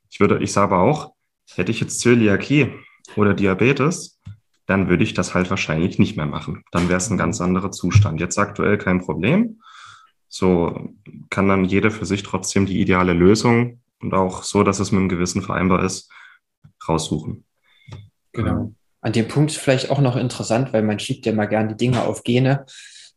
Ich 0.09 0.19
würde, 0.19 0.43
ich 0.43 0.51
sage 0.51 0.75
auch, 0.75 1.13
hätte 1.55 1.71
ich 1.71 1.79
jetzt 1.79 2.01
Zöliakie 2.01 2.73
oder 3.15 3.33
Diabetes, 3.33 4.19
dann 4.65 4.87
würde 4.87 5.03
ich 5.03 5.13
das 5.13 5.33
halt 5.33 5.49
wahrscheinlich 5.49 5.99
nicht 5.99 6.15
mehr 6.15 6.25
machen. 6.25 6.63
Dann 6.71 6.87
wäre 6.87 6.97
es 6.97 7.09
ein 7.09 7.17
ganz 7.17 7.41
anderer 7.41 7.71
Zustand. 7.71 8.19
Jetzt 8.19 8.37
aktuell 8.37 8.77
kein 8.77 9.01
Problem. 9.01 9.61
So 10.29 10.89
kann 11.29 11.47
dann 11.47 11.65
jeder 11.65 11.91
für 11.91 12.05
sich 12.05 12.23
trotzdem 12.23 12.65
die 12.65 12.79
ideale 12.79 13.13
Lösung 13.13 13.81
und 14.01 14.13
auch 14.13 14.43
so, 14.43 14.63
dass 14.63 14.79
es 14.79 14.91
mit 14.91 15.01
dem 15.01 15.09
Gewissen 15.09 15.41
vereinbar 15.41 15.83
ist, 15.83 16.11
raussuchen. 16.87 17.45
Genau. 18.31 18.73
An 19.01 19.13
dem 19.13 19.27
Punkt 19.27 19.51
vielleicht 19.51 19.91
auch 19.91 19.99
noch 19.99 20.15
interessant, 20.15 20.73
weil 20.73 20.81
man 20.81 20.99
schiebt 20.99 21.25
ja 21.25 21.33
mal 21.33 21.45
gern 21.45 21.69
die 21.69 21.77
Dinge 21.77 22.03
auf 22.03 22.23
Gene. 22.23 22.65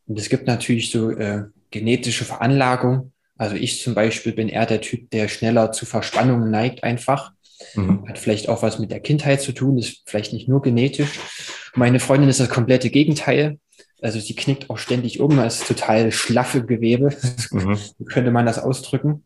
Und 0.05 0.19
es 0.19 0.29
gibt 0.29 0.47
natürlich 0.47 0.91
so 0.91 1.11
äh, 1.11 1.45
genetische 1.71 2.25
Veranlagung. 2.25 3.13
Also 3.37 3.55
ich 3.55 3.81
zum 3.81 3.93
Beispiel 3.93 4.33
bin 4.33 4.49
eher 4.49 4.65
der 4.65 4.81
Typ, 4.81 5.09
der 5.11 5.27
schneller 5.27 5.71
zu 5.71 5.85
Verspannungen 5.85 6.51
neigt 6.51 6.83
einfach. 6.83 7.33
Mhm. 7.75 8.07
Hat 8.07 8.17
vielleicht 8.17 8.49
auch 8.49 8.61
was 8.61 8.79
mit 8.79 8.91
der 8.91 8.99
Kindheit 8.99 9.41
zu 9.41 9.51
tun, 9.51 9.77
ist 9.77 10.03
vielleicht 10.05 10.33
nicht 10.33 10.47
nur 10.47 10.61
genetisch. 10.61 11.19
Meine 11.75 11.99
Freundin 11.99 12.29
ist 12.29 12.39
das 12.39 12.49
komplette 12.49 12.89
Gegenteil. 12.89 13.59
Also 14.01 14.19
sie 14.19 14.35
knickt 14.35 14.69
auch 14.69 14.77
ständig 14.77 15.19
um, 15.19 15.39
ist 15.39 15.67
total 15.67 16.11
schlaffe 16.11 16.63
Gewebe, 16.63 17.15
mhm. 17.51 17.77
könnte 18.07 18.31
man 18.31 18.45
das 18.45 18.59
ausdrücken. 18.59 19.25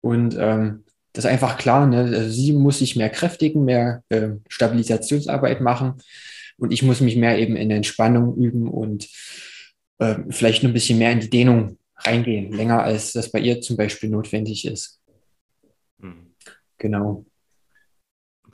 Und 0.00 0.36
ähm, 0.38 0.84
das 1.12 1.24
ist 1.24 1.30
einfach 1.30 1.56
klar, 1.56 1.86
ne? 1.86 1.98
also 1.98 2.28
sie 2.28 2.52
muss 2.52 2.78
sich 2.78 2.94
mehr 2.94 3.08
kräftigen, 3.08 3.64
mehr 3.64 4.02
äh, 4.10 4.30
Stabilisationsarbeit 4.48 5.60
machen 5.60 5.94
und 6.58 6.72
ich 6.72 6.82
muss 6.82 7.00
mich 7.00 7.16
mehr 7.16 7.38
eben 7.38 7.56
in 7.56 7.70
Entspannung 7.70 8.36
üben 8.36 8.68
und 8.68 9.08
äh, 9.98 10.16
vielleicht 10.28 10.62
nur 10.62 10.70
ein 10.70 10.74
bisschen 10.74 10.98
mehr 10.98 11.12
in 11.12 11.20
die 11.20 11.30
Dehnung 11.30 11.78
reingehen, 11.96 12.52
länger 12.52 12.82
als 12.82 13.12
das 13.12 13.32
bei 13.32 13.40
ihr 13.40 13.62
zum 13.62 13.76
Beispiel 13.76 14.10
notwendig 14.10 14.66
ist. 14.66 15.00
Mhm. 15.98 16.34
Genau. 16.78 17.24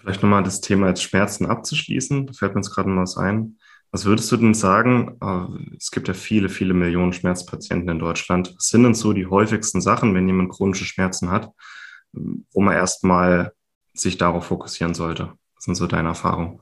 Vielleicht 0.02 0.20
nochmal 0.20 0.42
das 0.42 0.60
Thema 0.60 0.88
als 0.88 1.00
Schmerzen 1.00 1.46
abzuschließen. 1.46 2.26
Da 2.26 2.32
fällt 2.32 2.54
mir 2.54 2.60
jetzt 2.60 2.74
gerade 2.74 2.90
noch 2.90 3.02
was 3.02 3.16
ein. 3.16 3.58
Was 3.92 4.04
würdest 4.04 4.32
du 4.32 4.36
denn 4.36 4.52
sagen? 4.52 5.16
Äh, 5.20 5.76
es 5.76 5.92
gibt 5.92 6.08
ja 6.08 6.14
viele, 6.14 6.48
viele 6.48 6.74
Millionen 6.74 7.12
Schmerzpatienten 7.12 7.88
in 7.88 7.98
Deutschland. 8.00 8.52
Was 8.56 8.66
sind 8.66 8.82
denn 8.82 8.94
so 8.94 9.12
die 9.12 9.26
häufigsten 9.26 9.80
Sachen, 9.80 10.12
wenn 10.14 10.26
jemand 10.26 10.50
chronische 10.50 10.86
Schmerzen 10.86 11.30
hat, 11.30 11.50
wo 12.12 12.60
man 12.60 12.74
erstmal 12.74 13.52
sich 13.94 14.18
darauf 14.18 14.46
fokussieren 14.46 14.94
sollte? 14.94 15.34
Was 15.54 15.64
sind 15.66 15.76
so 15.76 15.86
deine 15.86 16.08
Erfahrungen? 16.08 16.58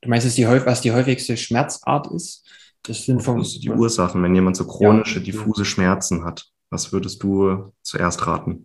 Du 0.00 0.08
meinst, 0.08 0.26
es 0.26 0.34
die, 0.34 0.44
was 0.44 0.80
die 0.80 0.90
häufigste 0.90 1.36
Schmerzart 1.36 2.08
ist? 2.08 2.44
Das 2.82 3.06
sind 3.06 3.22
vom, 3.22 3.38
das 3.38 3.60
die 3.60 3.70
Ursachen, 3.70 4.20
wenn 4.20 4.34
jemand 4.34 4.56
so 4.56 4.66
chronische, 4.66 5.20
ja, 5.20 5.24
diffuse 5.24 5.64
Schmerzen 5.64 6.24
hat. 6.24 6.48
Was 6.70 6.92
würdest 6.92 7.22
du 7.22 7.72
zuerst 7.82 8.26
raten? 8.26 8.64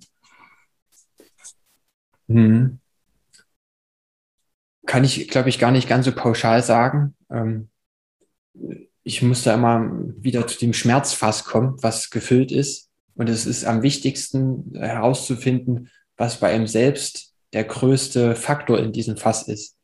Hm 2.28 2.80
kann 4.88 5.04
ich, 5.04 5.28
glaube 5.28 5.50
ich, 5.50 5.60
gar 5.60 5.72
nicht 5.72 5.88
ganz 5.88 6.06
so 6.06 6.12
pauschal 6.12 6.64
sagen. 6.64 7.16
Ähm, 7.30 7.70
ich 9.04 9.22
muss 9.22 9.44
da 9.44 9.54
immer 9.54 9.92
wieder 10.18 10.48
zu 10.48 10.58
dem 10.58 10.74
Schmerzfass 10.74 11.44
kommen, 11.44 11.76
was 11.82 12.10
gefüllt 12.10 12.52
ist. 12.52 12.90
Und 13.16 13.30
es 13.30 13.46
ist 13.46 13.66
am 13.66 13.84
wichtigsten 13.84 14.74
herauszufinden, 14.76 15.90
was 16.18 16.40
bei 16.40 16.50
einem 16.50 16.68
selbst 16.68 17.34
der 17.54 17.64
größte 17.64 18.36
Faktor 18.36 18.80
in 18.80 18.92
diesem 18.92 19.18
Fass 19.18 19.48
ist. 19.48 19.76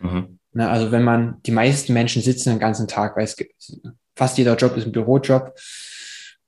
Mhm. 0.00 0.38
Na, 0.52 0.70
also 0.70 0.92
wenn 0.92 1.04
man, 1.04 1.40
die 1.46 1.52
meisten 1.52 1.92
Menschen 1.92 2.22
sitzen 2.22 2.50
den 2.50 2.58
ganzen 2.58 2.88
Tag, 2.88 3.16
weil 3.16 3.24
es 3.24 3.36
gibt, 3.36 3.54
fast 4.16 4.36
jeder 4.36 4.56
Job 4.56 4.76
ist 4.76 4.86
ein 4.86 4.92
Bürojob. 4.92 5.54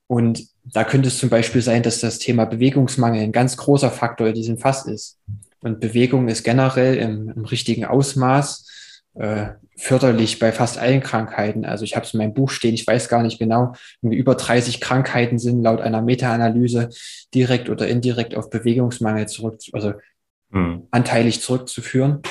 Und 0.07 0.47
da 0.63 0.83
könnte 0.83 1.07
es 1.07 1.17
zum 1.17 1.29
Beispiel 1.29 1.61
sein, 1.61 1.81
dass 1.81 1.99
das 1.99 2.19
Thema 2.19 2.45
Bewegungsmangel 2.45 3.21
ein 3.21 3.31
ganz 3.31 3.57
großer 3.57 3.89
Faktor 3.89 4.27
in 4.27 4.35
diesem 4.35 4.57
Fass 4.57 4.85
ist. 4.85 5.19
Und 5.65 5.79
Bewegung 5.79 6.27
ist 6.27 6.43
generell 6.43 6.95
im, 6.95 7.27
im 7.27 7.43
richtigen 7.43 7.85
Ausmaß 7.85 9.01
äh, 9.15 9.47
förderlich 9.75 10.37
bei 10.37 10.51
fast 10.51 10.77
allen 10.77 11.01
Krankheiten. 11.01 11.65
Also 11.65 11.83
ich 11.83 11.95
habe 11.95 12.05
es 12.05 12.13
in 12.13 12.19
meinem 12.19 12.35
Buch 12.35 12.51
stehen, 12.51 12.75
ich 12.75 12.85
weiß 12.85 13.09
gar 13.09 13.23
nicht 13.23 13.39
genau, 13.39 13.73
über 14.03 14.35
30 14.35 14.79
Krankheiten 14.79 15.39
sind 15.39 15.63
laut 15.63 15.81
einer 15.81 16.03
Meta-Analyse 16.03 16.89
direkt 17.33 17.71
oder 17.71 17.87
indirekt 17.87 18.35
auf 18.35 18.51
Bewegungsmangel 18.51 19.27
zurück, 19.27 19.59
also 19.73 19.93
hm. 20.51 20.87
anteilig 20.91 21.41
zurückzuführen. 21.41 22.21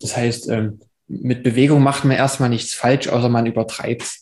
Das 0.00 0.16
heißt, 0.16 0.48
ähm, 0.48 0.80
mit 1.06 1.44
Bewegung 1.44 1.80
macht 1.80 2.04
man 2.04 2.16
erstmal 2.16 2.48
nichts 2.48 2.74
falsch, 2.74 3.06
außer 3.06 3.28
man 3.28 3.46
übertreibt. 3.46 4.18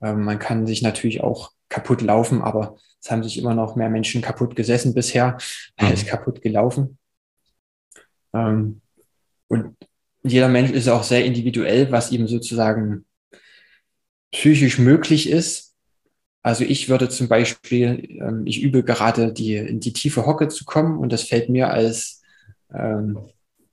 Ähm, 0.00 0.22
man 0.22 0.38
kann 0.38 0.68
sich 0.68 0.82
natürlich 0.82 1.20
auch 1.20 1.50
kaputt 1.68 2.00
laufen, 2.00 2.42
aber 2.42 2.76
es 3.02 3.10
haben 3.10 3.24
sich 3.24 3.38
immer 3.38 3.56
noch 3.56 3.74
mehr 3.74 3.90
Menschen 3.90 4.22
kaputt 4.22 4.54
gesessen 4.54 4.94
bisher 4.94 5.36
mhm. 5.80 5.88
als 5.88 6.06
kaputt 6.06 6.40
gelaufen. 6.40 6.96
Ähm, 8.34 8.80
und 9.48 9.76
jeder 10.22 10.48
Mensch 10.48 10.70
ist 10.70 10.88
auch 10.88 11.04
sehr 11.04 11.24
individuell, 11.24 11.90
was 11.92 12.10
ihm 12.10 12.26
sozusagen 12.26 13.04
psychisch 14.32 14.78
möglich 14.78 15.30
ist. 15.30 15.74
Also 16.42 16.64
ich 16.64 16.88
würde 16.88 17.08
zum 17.08 17.28
Beispiel, 17.28 18.18
ähm, 18.20 18.42
ich 18.46 18.62
übe 18.62 18.82
gerade 18.82 19.32
die, 19.32 19.56
in 19.56 19.80
die 19.80 19.92
tiefe 19.92 20.26
Hocke 20.26 20.48
zu 20.48 20.64
kommen 20.64 20.98
und 20.98 21.12
das 21.12 21.22
fällt 21.22 21.48
mir 21.48 21.70
als 21.70 22.22
ähm, 22.74 23.18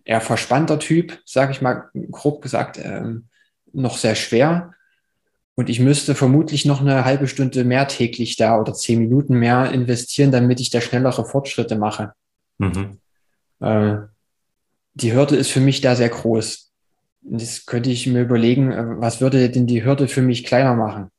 eher 0.06 0.21
verspannter 0.21 0.80
Typ, 0.80 1.19
sage 1.26 1.52
ich 1.52 1.62
mal 1.62 1.89
grob 2.12 2.41
gesagt, 2.41 2.80
ähm, 2.82 3.28
noch 3.74 3.97
sehr 3.97 4.15
schwer. 4.15 4.74
Und 5.56 5.69
ich 5.69 5.80
müsste 5.80 6.15
vermutlich 6.15 6.65
noch 6.65 6.82
eine 6.82 7.04
halbe 7.04 7.28
Stunde 7.28 7.63
mehr 7.63 7.88
täglich 7.88 8.38
da 8.38 8.60
oder 8.60 8.74
zehn 8.74 9.00
Minuten 9.00 9.38
mehr 9.38 9.71
investieren, 9.71 10.32
damit 10.32 10.60
ich 10.60 10.69
da 10.69 10.80
schnellere 10.82 11.26
Fortschritte 11.26 11.76
mache. 11.76 12.13
Mhm. 12.58 13.00
Äh, 13.60 13.97
die 14.94 15.14
Hürde 15.14 15.36
ist 15.36 15.50
für 15.50 15.60
mich 15.60 15.82
da 15.82 15.96
sehr 15.96 16.10
groß. 16.10 16.72
Jetzt 17.24 17.68
könnte 17.68 17.92
ich 17.92 18.08
mir 18.08 18.22
überlegen, 18.22 18.72
äh, 18.72 18.84
was 19.00 19.22
würde 19.22 19.50
denn 19.50 19.68
die 19.68 19.84
Hürde 19.84 20.08
für 20.08 20.22
mich 20.22 20.44
kleiner 20.44 20.76
machen? 20.76 21.12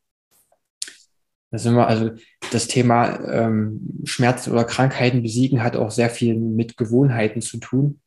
Da 1.51 1.59
sind 1.59 1.75
wir 1.75 1.87
also 1.87 2.11
das 2.51 2.67
Thema 2.67 3.21
ähm, 3.29 4.01
Schmerz 4.05 4.49
oder 4.49 4.65
Krankheiten 4.65 5.23
besiegen 5.23 5.63
hat 5.63 5.77
auch 5.77 5.91
sehr 5.91 6.09
viel 6.09 6.35
mit 6.35 6.77
Gewohnheiten 6.77 7.43
zu 7.43 7.59
tun. 7.59 8.01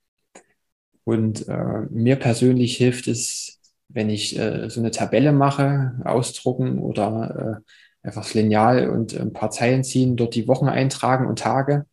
Und 1.03 1.47
äh, 1.47 1.81
mir 1.91 2.15
persönlich 2.15 2.75
hilft 2.77 3.07
es, 3.07 3.59
wenn 3.87 4.09
ich 4.09 4.37
äh, 4.39 4.69
so 4.69 4.79
eine 4.79 4.89
Tabelle 4.89 5.31
mache, 5.31 6.01
ausdrucken 6.03 6.79
oder 6.79 7.61
äh, 8.03 8.07
einfach 8.07 8.23
das 8.23 8.33
Lineal 8.33 8.89
und 8.89 9.15
ein 9.15 9.31
paar 9.31 9.51
Zeilen 9.51 9.83
ziehen, 9.83 10.15
dort 10.15 10.33
die 10.33 10.47
Wochen 10.47 10.67
eintragen 10.67 11.27
und 11.27 11.39
Tage 11.39 11.85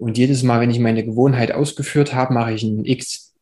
und 0.00 0.16
jedes 0.16 0.42
Mal, 0.42 0.60
wenn 0.60 0.70
ich 0.70 0.78
meine 0.78 1.04
Gewohnheit 1.04 1.52
ausgeführt 1.52 2.14
habe, 2.14 2.32
mache 2.32 2.52
ich 2.54 2.62
ein 2.62 2.86
X. 2.86 3.34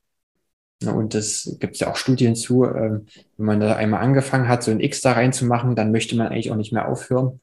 Und 0.85 1.14
das 1.14 1.57
gibt 1.61 1.75
es 1.75 1.81
ja 1.81 1.88
auch 1.88 1.97
Studien 1.97 2.35
zu. 2.35 2.64
Ähm, 2.64 3.07
wenn 3.37 3.47
man 3.47 3.61
da 3.61 3.77
einmal 3.77 4.01
angefangen 4.01 4.49
hat, 4.49 4.64
so 4.64 4.73
ein 4.73 4.81
X 4.81 5.01
da 5.01 5.12
reinzumachen, 5.12 5.77
dann 5.77 5.92
möchte 5.92 6.16
man 6.16 6.27
eigentlich 6.27 6.51
auch 6.51 6.57
nicht 6.57 6.73
mehr 6.73 6.88
aufhören. 6.88 7.40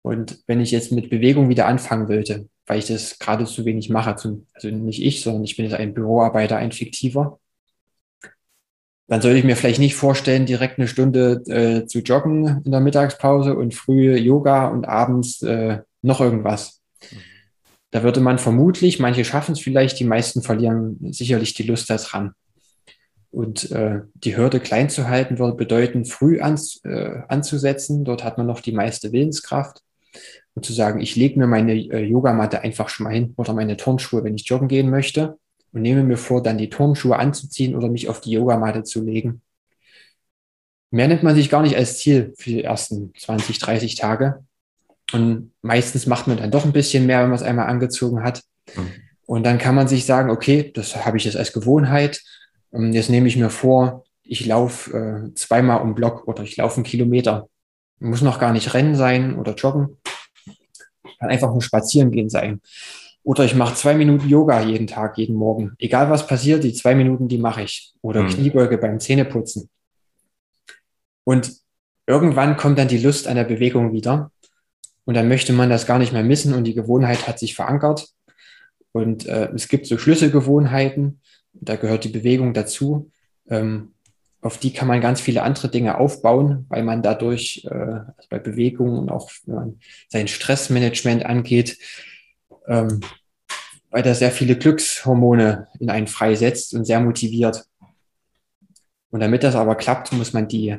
Und 0.00 0.42
wenn 0.46 0.60
ich 0.60 0.70
jetzt 0.70 0.92
mit 0.92 1.10
Bewegung 1.10 1.50
wieder 1.50 1.66
anfangen 1.66 2.08
wollte, 2.08 2.48
weil 2.66 2.78
ich 2.78 2.86
das 2.86 3.18
gerade 3.18 3.44
zu 3.44 3.66
wenig 3.66 3.90
mache, 3.90 4.12
also 4.12 4.70
nicht 4.70 5.02
ich, 5.02 5.20
sondern 5.20 5.44
ich 5.44 5.56
bin 5.56 5.66
jetzt 5.66 5.74
ein 5.74 5.92
Büroarbeiter, 5.92 6.56
ein 6.56 6.72
fiktiver, 6.72 7.38
dann 9.08 9.20
sollte 9.20 9.38
ich 9.38 9.44
mir 9.44 9.56
vielleicht 9.56 9.80
nicht 9.80 9.94
vorstellen, 9.94 10.46
direkt 10.46 10.78
eine 10.78 10.88
Stunde 10.88 11.42
äh, 11.48 11.86
zu 11.86 11.98
joggen 11.98 12.62
in 12.64 12.70
der 12.70 12.80
Mittagspause 12.80 13.54
und 13.56 13.74
früh 13.74 14.16
Yoga 14.16 14.68
und 14.68 14.86
abends 14.86 15.42
äh, 15.42 15.80
noch 16.00 16.22
irgendwas. 16.22 16.80
Mhm. 17.12 17.27
Da 17.90 18.02
würde 18.02 18.20
man 18.20 18.38
vermutlich, 18.38 18.98
manche 18.98 19.24
schaffen 19.24 19.52
es 19.52 19.60
vielleicht, 19.60 19.98
die 19.98 20.04
meisten 20.04 20.42
verlieren 20.42 20.98
sicherlich 21.12 21.54
die 21.54 21.62
Lust 21.62 21.88
daran. 21.88 22.32
Und 23.30 23.70
äh, 23.72 24.00
die 24.14 24.36
Hürde 24.36 24.60
klein 24.60 24.90
zu 24.90 25.08
halten 25.08 25.38
würde 25.38 25.56
bedeuten, 25.56 26.04
früh 26.04 26.40
an, 26.40 26.58
äh, 26.84 27.20
anzusetzen. 27.28 28.04
Dort 28.04 28.24
hat 28.24 28.38
man 28.38 28.46
noch 28.46 28.60
die 28.60 28.72
meiste 28.72 29.12
Willenskraft. 29.12 29.82
und 30.54 30.64
zu 30.64 30.72
sagen, 30.72 31.00
ich 31.00 31.14
lege 31.16 31.38
mir 31.38 31.46
meine 31.46 31.74
äh, 31.74 32.04
Yogamatte 32.04 32.62
einfach 32.62 32.88
schon 32.88 33.04
mal 33.04 33.14
hin 33.14 33.34
oder 33.36 33.54
meine 33.54 33.76
Turnschuhe, 33.76 34.24
wenn 34.24 34.34
ich 34.34 34.46
joggen 34.48 34.68
gehen 34.68 34.90
möchte 34.90 35.38
und 35.72 35.82
nehme 35.82 36.02
mir 36.02 36.16
vor, 36.16 36.42
dann 36.42 36.58
die 36.58 36.70
Turnschuhe 36.70 37.16
anzuziehen 37.16 37.76
oder 37.76 37.88
mich 37.88 38.08
auf 38.08 38.20
die 38.20 38.32
Yogamatte 38.32 38.82
zu 38.82 39.04
legen. 39.04 39.42
Mehr 40.90 41.08
nimmt 41.08 41.22
man 41.22 41.34
sich 41.34 41.50
gar 41.50 41.62
nicht 41.62 41.76
als 41.76 41.98
Ziel 41.98 42.32
für 42.36 42.50
die 42.50 42.64
ersten 42.64 43.12
20, 43.14 43.58
30 43.58 43.96
Tage. 43.96 44.44
Und 45.12 45.52
meistens 45.62 46.06
macht 46.06 46.26
man 46.26 46.36
dann 46.36 46.50
doch 46.50 46.64
ein 46.64 46.72
bisschen 46.72 47.06
mehr, 47.06 47.22
wenn 47.22 47.30
man 47.30 47.38
es 47.38 47.42
einmal 47.42 47.66
angezogen 47.66 48.22
hat. 48.22 48.42
Mhm. 48.76 48.90
Und 49.26 49.44
dann 49.44 49.58
kann 49.58 49.74
man 49.74 49.88
sich 49.88 50.04
sagen, 50.04 50.30
okay, 50.30 50.70
das 50.74 51.04
habe 51.04 51.16
ich 51.16 51.24
jetzt 51.24 51.36
als 51.36 51.52
Gewohnheit. 51.52 52.22
Und 52.70 52.92
jetzt 52.92 53.10
nehme 53.10 53.28
ich 53.28 53.36
mir 53.36 53.50
vor, 53.50 54.04
ich 54.22 54.44
laufe 54.46 55.30
äh, 55.30 55.34
zweimal 55.34 55.80
um 55.80 55.94
Block 55.94 56.28
oder 56.28 56.42
ich 56.42 56.56
laufe 56.56 56.76
einen 56.76 56.84
Kilometer. 56.84 57.48
Muss 57.98 58.22
noch 58.22 58.38
gar 58.38 58.52
nicht 58.52 58.74
rennen 58.74 58.94
sein 58.94 59.38
oder 59.38 59.54
joggen. 59.54 59.96
Kann 61.18 61.30
einfach 61.30 61.50
nur 61.50 61.62
spazieren 61.62 62.10
gehen 62.10 62.28
sein. 62.28 62.60
Oder 63.22 63.44
ich 63.44 63.54
mache 63.54 63.74
zwei 63.74 63.94
Minuten 63.94 64.28
Yoga 64.28 64.62
jeden 64.62 64.86
Tag, 64.86 65.18
jeden 65.18 65.34
Morgen. 65.36 65.74
Egal 65.78 66.08
was 66.08 66.26
passiert, 66.26 66.64
die 66.64 66.72
zwei 66.72 66.94
Minuten, 66.94 67.28
die 67.28 67.38
mache 67.38 67.62
ich. 67.62 67.92
Oder 68.00 68.22
mhm. 68.22 68.28
Kniebeuge 68.28 68.78
beim 68.78 69.00
Zähneputzen. 69.00 69.68
Und 71.24 71.52
irgendwann 72.06 72.56
kommt 72.56 72.78
dann 72.78 72.88
die 72.88 72.96
Lust 72.96 73.26
an 73.26 73.36
der 73.36 73.44
Bewegung 73.44 73.92
wieder. 73.92 74.30
Und 75.08 75.14
dann 75.14 75.26
möchte 75.26 75.54
man 75.54 75.70
das 75.70 75.86
gar 75.86 75.98
nicht 75.98 76.12
mehr 76.12 76.22
missen 76.22 76.52
und 76.52 76.64
die 76.64 76.74
Gewohnheit 76.74 77.26
hat 77.26 77.38
sich 77.38 77.54
verankert. 77.54 78.08
Und 78.92 79.24
äh, 79.24 79.48
es 79.54 79.68
gibt 79.68 79.86
so 79.86 79.96
Schlüsselgewohnheiten, 79.96 81.22
da 81.54 81.76
gehört 81.76 82.04
die 82.04 82.10
Bewegung 82.10 82.52
dazu. 82.52 83.10
Ähm, 83.48 83.94
auf 84.42 84.58
die 84.58 84.70
kann 84.70 84.86
man 84.86 85.00
ganz 85.00 85.22
viele 85.22 85.44
andere 85.44 85.70
Dinge 85.70 85.96
aufbauen, 85.96 86.66
weil 86.68 86.82
man 86.82 87.02
dadurch 87.02 87.66
äh, 87.70 87.74
also 87.74 88.28
bei 88.28 88.38
Bewegung 88.38 88.98
und 88.98 89.08
auch 89.08 89.30
wenn 89.46 89.54
man 89.54 89.80
sein 90.08 90.28
Stressmanagement 90.28 91.24
angeht, 91.24 91.78
ähm, 92.66 93.00
weil 93.88 94.02
da 94.02 94.12
sehr 94.12 94.30
viele 94.30 94.58
Glückshormone 94.58 95.68
in 95.80 95.88
einen 95.88 96.06
freisetzt 96.06 96.74
und 96.74 96.84
sehr 96.84 97.00
motiviert. 97.00 97.64
Und 99.08 99.20
damit 99.20 99.42
das 99.42 99.54
aber 99.54 99.74
klappt, 99.74 100.12
muss 100.12 100.34
man 100.34 100.48
die, 100.48 100.76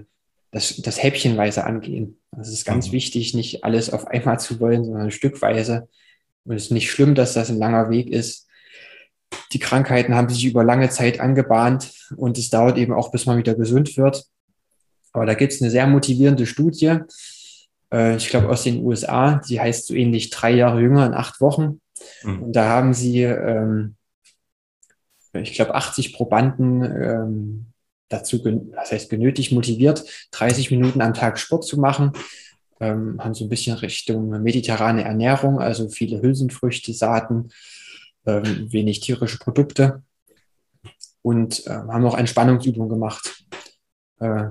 das, 0.51 0.77
das 0.83 1.01
häppchenweise 1.01 1.63
angehen. 1.63 2.18
Das 2.39 2.49
ist 2.49 2.65
ganz 2.65 2.87
mhm. 2.87 2.93
wichtig, 2.93 3.33
nicht 3.33 3.63
alles 3.63 3.91
auf 3.91 4.07
einmal 4.07 4.39
zu 4.39 4.59
wollen, 4.59 4.85
sondern 4.85 5.11
stückweise. 5.11 5.87
Und 6.45 6.55
es 6.55 6.65
ist 6.65 6.71
nicht 6.71 6.89
schlimm, 6.89 7.15
dass 7.15 7.33
das 7.33 7.49
ein 7.49 7.57
langer 7.57 7.89
Weg 7.89 8.09
ist. 8.09 8.47
Die 9.53 9.59
Krankheiten 9.59 10.15
haben 10.15 10.29
sich 10.29 10.45
über 10.45 10.63
lange 10.63 10.89
Zeit 10.89 11.19
angebahnt 11.19 11.91
und 12.17 12.37
es 12.37 12.49
dauert 12.49 12.77
eben 12.77 12.93
auch, 12.93 13.11
bis 13.11 13.25
man 13.25 13.37
wieder 13.37 13.55
gesund 13.55 13.95
wird. 13.97 14.25
Aber 15.11 15.25
da 15.25 15.33
gibt 15.33 15.53
es 15.53 15.61
eine 15.61 15.69
sehr 15.69 15.85
motivierende 15.85 16.45
Studie, 16.45 16.99
äh, 17.91 18.15
ich 18.15 18.29
glaube 18.29 18.49
aus 18.49 18.63
den 18.63 18.83
USA, 18.83 19.41
die 19.47 19.59
heißt 19.59 19.87
so 19.87 19.93
ähnlich 19.93 20.29
drei 20.29 20.51
Jahre 20.51 20.81
jünger 20.81 21.05
in 21.05 21.13
acht 21.13 21.41
Wochen. 21.41 21.81
Mhm. 22.23 22.43
Und 22.43 22.55
da 22.55 22.69
haben 22.69 22.93
sie, 22.93 23.23
ähm, 23.23 23.95
ich 25.33 25.53
glaube, 25.53 25.75
80 25.75 26.13
Probanden 26.13 26.83
ähm, 26.83 27.65
dazu, 28.09 28.43
was 28.43 28.91
heißt 28.91 29.09
genötigt, 29.09 29.51
motiviert, 29.51 30.03
30 30.31 30.71
Minuten 30.71 31.01
am 31.01 31.13
Tag 31.13 31.39
Sport 31.39 31.63
zu 31.63 31.79
machen. 31.79 32.11
Ähm, 32.81 33.23
haben 33.23 33.33
so 33.33 33.45
ein 33.45 33.49
bisschen 33.49 33.75
Richtung 33.77 34.29
mediterrane 34.41 35.03
Ernährung, 35.03 35.59
also 35.59 35.89
viele 35.89 36.21
Hülsenfrüchte, 36.21 36.93
Saaten, 36.93 37.49
ähm, 38.25 38.71
wenig 38.71 39.01
tierische 39.01 39.37
Produkte 39.37 40.01
und 41.21 41.67
äh, 41.67 41.71
haben 41.71 42.05
auch 42.05 42.17
Entspannungsübungen 42.17 42.89
gemacht. 42.89 43.43
Äh, 44.19 44.45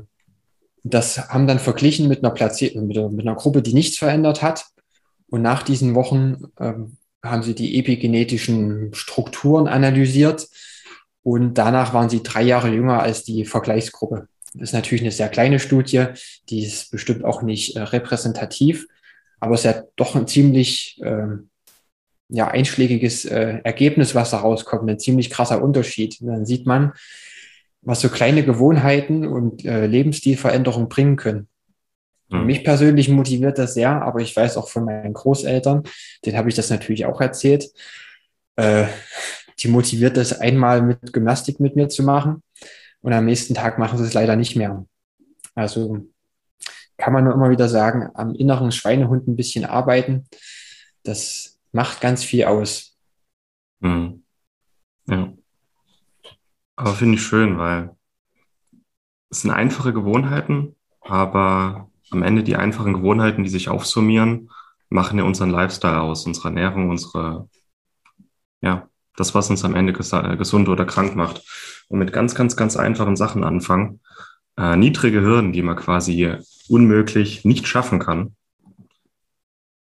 das 0.85 1.31
haben 1.31 1.47
dann 1.47 1.59
verglichen 1.59 2.09
mit 2.09 2.18
einer, 2.18 2.33
Platzi 2.33 2.73
mit, 2.77 2.97
mit 3.12 3.27
einer 3.27 3.37
Gruppe, 3.37 3.62
die 3.62 3.75
nichts 3.75 3.99
verändert 3.99 4.42
hat. 4.42 4.66
Und 5.29 5.42
nach 5.42 5.62
diesen 5.62 5.94
Wochen 5.94 6.44
ähm, 6.59 6.97
haben 7.23 7.42
sie 7.42 7.55
die 7.55 7.79
epigenetischen 7.79 8.94
Strukturen 8.94 9.68
analysiert 9.68 10.49
und 11.28 11.58
danach 11.58 11.92
waren 11.92 12.08
sie 12.08 12.22
drei 12.22 12.40
Jahre 12.40 12.70
jünger 12.70 13.02
als 13.02 13.22
die 13.22 13.44
Vergleichsgruppe. 13.44 14.28
Das 14.54 14.70
ist 14.70 14.72
natürlich 14.72 15.02
eine 15.02 15.12
sehr 15.12 15.28
kleine 15.28 15.58
Studie, 15.58 16.06
die 16.48 16.64
ist 16.64 16.90
bestimmt 16.90 17.22
auch 17.22 17.42
nicht 17.42 17.76
äh, 17.76 17.82
repräsentativ, 17.82 18.86
aber 19.38 19.52
es 19.52 19.60
ist 19.60 19.76
ja 19.76 19.82
doch 19.96 20.16
ein 20.16 20.26
ziemlich 20.26 20.98
äh, 21.02 21.26
ja, 22.30 22.48
einschlägiges 22.48 23.26
äh, 23.26 23.60
Ergebnis, 23.62 24.14
was 24.14 24.30
da 24.30 24.38
rauskommt, 24.38 24.88
ein 24.88 24.98
ziemlich 24.98 25.28
krasser 25.28 25.62
Unterschied. 25.62 26.18
Und 26.22 26.28
dann 26.28 26.46
sieht 26.46 26.64
man, 26.64 26.94
was 27.82 28.00
so 28.00 28.08
kleine 28.08 28.42
Gewohnheiten 28.42 29.26
und 29.26 29.66
äh, 29.66 29.86
Lebensstilveränderungen 29.86 30.88
bringen 30.88 31.16
können. 31.16 31.48
Mhm. 32.30 32.46
Mich 32.46 32.64
persönlich 32.64 33.10
motiviert 33.10 33.58
das 33.58 33.74
sehr, 33.74 34.00
aber 34.00 34.20
ich 34.20 34.34
weiß 34.34 34.56
auch 34.56 34.70
von 34.70 34.86
meinen 34.86 35.12
Großeltern, 35.12 35.82
denen 36.24 36.38
habe 36.38 36.48
ich 36.48 36.54
das 36.54 36.70
natürlich 36.70 37.04
auch 37.04 37.20
erzählt. 37.20 37.66
Äh, 38.56 38.86
die 39.61 39.68
motiviert 39.68 40.16
das 40.16 40.38
einmal 40.38 40.83
mit 40.83 41.12
Gymnastik 41.12 41.61
mit 41.61 41.77
mir 41.77 41.88
zu 41.88 42.03
machen 42.03 42.42
und 43.01 43.12
am 43.12 43.25
nächsten 43.25 43.55
Tag 43.55 43.79
machen 43.79 43.99
sie 43.99 44.05
es 44.05 44.14
leider 44.14 44.37
nicht 44.37 44.57
mehr. 44.57 44.87
Also 45.55 46.07
kann 46.97 47.12
man 47.12 47.25
nur 47.25 47.35
immer 47.35 47.51
wieder 47.51 47.68
sagen, 47.68 48.11
am 48.14 48.35
inneren 48.35 48.73
Schweinehund 48.73 49.29
ein 49.29 49.37
bisschen 49.37 49.64
arbeiten, 49.64 50.29
das 51.05 51.59
macht 51.73 52.01
ganz 52.01 52.25
viel 52.25 52.44
aus. 52.44 52.97
Mhm. 53.81 54.25
Ja. 55.07 55.33
Aber 56.77 56.94
finde 56.94 57.16
ich 57.16 57.23
schön, 57.23 57.59
weil 57.59 57.97
es 59.31 59.42
sind 59.42 59.51
einfache 59.51 59.92
Gewohnheiten, 59.92 60.77
aber 61.01 61.90
am 62.11 62.23
Ende 62.23 62.42
die 62.42 62.57
einfachen 62.57 62.94
Gewohnheiten, 62.94 63.42
die 63.42 63.51
sich 63.51 63.68
aufsummieren, 63.68 64.51
machen 64.88 65.18
ja 65.18 65.25
unseren 65.25 65.51
Lifestyle 65.51 66.01
aus, 66.01 66.27
unsere 66.27 66.49
Ernährung, 66.49 66.88
unsere, 66.90 67.49
ja, 68.61 68.88
das, 69.18 69.35
was 69.35 69.50
uns 69.50 69.64
am 69.64 69.74
Ende 69.74 69.92
ges 69.92 70.12
äh, 70.12 70.37
gesund 70.37 70.68
oder 70.68 70.85
krank 70.85 71.16
macht. 71.16 71.42
Und 71.88 71.98
mit 71.98 72.12
ganz, 72.12 72.35
ganz, 72.35 72.57
ganz 72.57 72.76
einfachen 72.76 73.16
Sachen 73.16 73.44
anfangen. 73.44 74.00
Äh, 74.57 74.76
niedrige 74.76 75.20
Hürden, 75.22 75.52
die 75.52 75.62
man 75.62 75.76
quasi 75.76 76.35
unmöglich 76.68 77.44
nicht 77.44 77.66
schaffen 77.66 77.98
kann, 77.98 78.35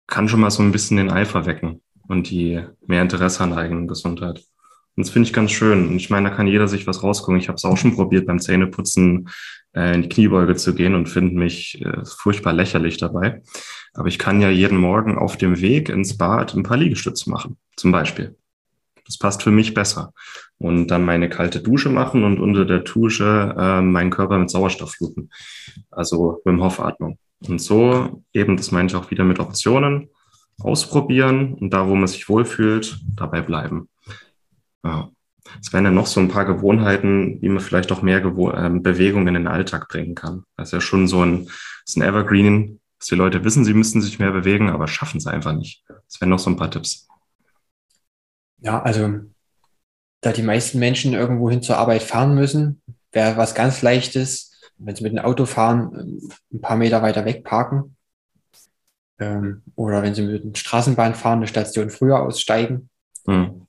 kann 0.07 0.29
schon 0.29 0.41
mal 0.41 0.51
so 0.51 0.63
ein 0.63 0.73
bisschen 0.73 0.99
den 0.99 1.11
Eifer 1.11 1.47
wecken 1.47 1.83
und 2.09 2.31
die 2.31 2.63
mehr 2.87 3.03
Interesse 3.03 3.43
an 3.43 3.51
der 3.51 3.59
eigenen 3.59 3.89
Gesundheit. 3.89 4.45
Und 4.97 5.07
das 5.07 5.11
finde 5.11 5.29
ich 5.29 5.33
ganz 5.33 5.51
schön. 5.51 5.89
Und 5.89 5.97
ich 5.97 6.11
meine, 6.11 6.31
da 6.31 6.35
kann 6.35 6.47
jeder 6.47 6.69
sich 6.69 6.87
was 6.87 7.03
rausgucken. 7.03 7.41
Ich 7.41 7.49
habe 7.49 7.57
es 7.57 7.65
auch 7.65 7.77
schon 7.77 7.95
probiert, 7.95 8.27
beim 8.27 8.39
Zähneputzen 8.39 9.29
äh, 9.75 9.95
in 9.95 10.03
die 10.03 10.09
Kniebeuge 10.09 10.55
zu 10.55 10.75
gehen 10.75 10.95
und 10.95 11.09
finde 11.09 11.35
mich 11.35 11.81
äh, 11.85 12.05
furchtbar 12.05 12.53
lächerlich 12.53 12.99
dabei. 12.99 13.43
Aber 13.95 14.09
ich 14.09 14.19
kann 14.19 14.41
ja 14.41 14.51
jeden 14.51 14.79
Morgen 14.79 15.19
auf 15.19 15.37
dem 15.37 15.61
Weg 15.61 15.89
ins 15.89 16.17
Bad 16.17 16.55
ein 16.55 16.63
paar 16.63 16.77
Liegestütze 16.77 17.31
machen, 17.31 17.57
zum 17.77 17.91
Beispiel. 17.91 18.37
Das 19.07 19.19
passt 19.19 19.43
für 19.43 19.51
mich 19.51 19.75
besser. 19.75 20.13
Und 20.59 20.89
dann 20.89 21.05
meine 21.05 21.29
kalte 21.29 21.61
Dusche 21.61 21.91
machen 21.91 22.25
und 22.25 22.41
unter 22.41 22.65
der 22.65 22.81
Dusche 22.81 23.55
äh, 23.59 23.81
meinen 23.81 24.11
Körper 24.11 24.39
mit 24.39 24.51
Sauerstoff 24.51 24.93
fluten. 24.93 25.31
Also 25.91 26.41
mit 26.45 26.55
dem 26.55 26.63
Hoffatmung. 26.63 27.19
Und 27.47 27.61
so 27.61 28.23
eben, 28.33 28.57
das 28.57 28.71
meine 28.71 28.89
ich 28.89 28.95
auch 28.95 29.11
wieder 29.11 29.25
mit 29.25 29.39
Optionen, 29.39 30.09
ausprobieren 30.61 31.55
und 31.55 31.71
da, 31.71 31.89
wo 31.89 31.95
man 31.95 32.07
sich 32.07 32.29
wohlfühlt, 32.29 32.99
dabei 33.17 33.43
bleiben. 33.43 33.89
Ja. 34.85 35.11
Es 35.61 35.73
wären 35.73 35.85
ja 35.85 35.91
noch 35.91 36.07
so 36.07 36.21
ein 36.21 36.29
paar 36.29 36.47
Gewohnheiten, 36.47 37.41
wie 37.43 37.51
man 37.51 37.61
vielleicht 37.61 37.93
auch 37.93 38.01
mehr 38.01 38.23
Gewo 38.23 38.51
äh, 38.51 38.71
Bewegung 38.71 39.29
in 39.29 39.35
den 39.35 39.47
Alltag 39.47 39.89
bringen 39.89 40.15
kann. 40.15 40.45
Das 40.57 40.69
ist 40.69 40.73
ja 40.73 40.81
schon 40.81 41.07
so 41.07 41.23
ein, 41.23 41.49
ist 41.85 41.97
ein 41.97 42.03
Evergreen, 42.03 42.81
dass 42.99 43.09
die 43.09 43.15
Leute 43.15 43.45
wissen, 43.45 43.65
sie 43.65 43.75
müssen 43.75 44.01
sich 44.01 44.19
mehr 44.19 44.31
bewegen, 44.31 44.71
aber 44.71 44.89
schaffen 44.89 45.19
es 45.19 45.27
einfach 45.27 45.53
nicht. 45.53 45.85
Das 45.87 46.21
wären 46.21 46.31
noch 46.31 46.39
so 46.39 46.49
ein 46.49 46.57
paar 46.57 46.71
Tipps. 46.71 47.07
Ja, 48.65 48.83
also 48.83 49.21
da 50.23 50.33
die 50.33 50.43
meisten 50.43 50.79
Menschen 50.79 51.13
irgendwo 51.13 51.51
hin 51.51 51.63
zur 51.63 51.77
Arbeit 51.77 52.03
fahren 52.03 52.35
müssen, 52.35 52.81
wäre 53.13 53.37
was 53.37 53.55
ganz 53.55 53.83
Leichtes, 53.83 54.59
wenn 54.79 54.97
sie 54.97 55.05
mit 55.05 55.13
dem 55.13 55.19
Auto 55.19 55.45
fahren, 55.45 56.21
ein 56.53 56.61
paar 56.61 56.77
Meter 56.77 57.03
weiter 57.03 57.25
weg 57.27 57.45
parken. 57.45 57.97
Ähm, 59.21 59.63
oder 59.77 60.03
wenn 60.03 60.15
sie 60.15 60.23
mit 60.23 60.45
der 60.45 60.59
Straßenbahn 60.59 61.15
fahren, 61.15 61.39
eine 61.39 61.47
Station 61.47 61.91
früher 61.91 62.23
aussteigen. 62.23 62.89
Mhm. 63.27 63.67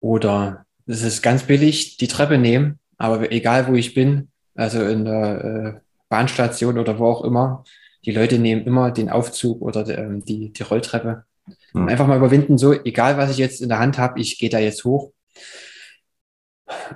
Oder 0.00 0.66
es 0.86 1.02
ist 1.02 1.22
ganz 1.22 1.44
billig, 1.44 1.96
die 1.96 2.08
Treppe 2.08 2.38
nehmen, 2.38 2.78
aber 2.98 3.32
egal 3.32 3.66
wo 3.66 3.74
ich 3.74 3.94
bin, 3.94 4.30
also 4.54 4.82
in 4.82 5.04
der 5.06 5.44
äh, 5.44 5.80
Bahnstation 6.08 6.78
oder 6.78 6.98
wo 6.98 7.06
auch 7.06 7.24
immer, 7.24 7.64
die 8.04 8.12
Leute 8.12 8.38
nehmen 8.38 8.66
immer 8.66 8.90
den 8.90 9.08
Aufzug 9.08 9.62
oder 9.62 9.86
ähm, 9.88 10.24
die, 10.24 10.52
die 10.52 10.62
Rolltreppe. 10.62 11.24
Mhm. 11.72 11.88
Einfach 11.88 12.06
mal 12.06 12.18
überwinden, 12.18 12.58
so 12.58 12.72
egal 12.72 13.16
was 13.18 13.30
ich 13.30 13.38
jetzt 13.38 13.60
in 13.60 13.68
der 13.68 13.78
Hand 13.78 13.98
habe, 13.98 14.20
ich 14.20 14.38
gehe 14.38 14.50
da 14.50 14.58
jetzt 14.58 14.84
hoch. 14.84 15.12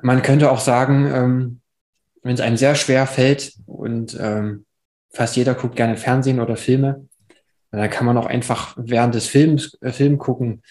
Man 0.03 0.23
könnte 0.23 0.51
auch 0.51 0.61
sagen, 0.61 1.11
ähm, 1.13 1.61
wenn 2.23 2.35
es 2.35 2.41
einem 2.41 2.57
sehr 2.57 2.75
schwer 2.75 3.07
fällt 3.07 3.55
und 3.67 4.17
ähm, 4.21 4.65
fast 5.11 5.37
jeder 5.37 5.55
guckt 5.55 5.77
gerne 5.77 5.97
Fernsehen 5.97 6.41
oder 6.41 6.57
Filme, 6.57 7.09
dann 7.71 7.91
kann 7.91 8.07
man 8.07 8.17
auch 8.17 8.27
einfach 8.27 8.77
während 8.79 9.15
des 9.15 9.27
Films 9.27 9.77
äh, 9.81 9.93
Film 9.93 10.19
gucken, 10.19 10.63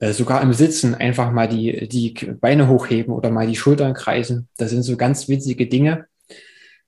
äh, 0.00 0.12
sogar 0.12 0.42
im 0.42 0.52
Sitzen 0.52 0.94
einfach 0.94 1.30
mal 1.30 1.48
die, 1.48 1.88
die 1.88 2.12
Beine 2.40 2.68
hochheben 2.68 3.12
oder 3.12 3.30
mal 3.30 3.46
die 3.46 3.56
Schultern 3.56 3.94
kreisen. 3.94 4.48
Das 4.56 4.70
sind 4.70 4.82
so 4.82 4.96
ganz 4.96 5.28
witzige 5.28 5.66
Dinge. 5.66 6.06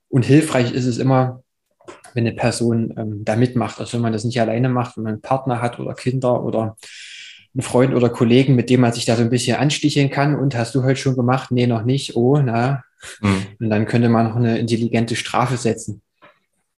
Und 0.09 0.25
hilfreich 0.25 0.73
ist 0.73 0.85
es 0.85 0.97
immer, 0.97 1.43
wenn 2.13 2.25
eine 2.25 2.35
Person 2.35 2.93
ähm, 2.97 3.25
da 3.25 3.35
mitmacht. 3.35 3.79
Also 3.79 3.93
wenn 3.93 4.01
man 4.01 4.13
das 4.13 4.23
nicht 4.23 4.39
alleine 4.39 4.69
macht, 4.69 4.97
wenn 4.97 5.03
man 5.03 5.13
einen 5.13 5.21
Partner 5.21 5.61
hat 5.61 5.79
oder 5.79 5.93
Kinder 5.93 6.43
oder 6.43 6.77
einen 7.53 7.61
Freund 7.61 7.93
oder 7.93 8.09
Kollegen, 8.09 8.55
mit 8.55 8.69
dem 8.69 8.81
man 8.81 8.93
sich 8.93 9.05
da 9.05 9.15
so 9.15 9.23
ein 9.23 9.29
bisschen 9.29 9.57
ansticheln 9.57 10.09
kann. 10.09 10.35
Und 10.35 10.55
hast 10.55 10.73
du 10.75 10.83
heute 10.83 10.99
schon 10.99 11.15
gemacht? 11.15 11.51
Nee, 11.51 11.67
noch 11.67 11.83
nicht. 11.83 12.15
Oh, 12.15 12.37
na. 12.37 12.83
Mhm. 13.21 13.45
Und 13.59 13.69
dann 13.69 13.85
könnte 13.85 14.09
man 14.09 14.27
noch 14.27 14.35
eine 14.35 14.59
intelligente 14.59 15.15
Strafe 15.15 15.57
setzen. 15.57 16.01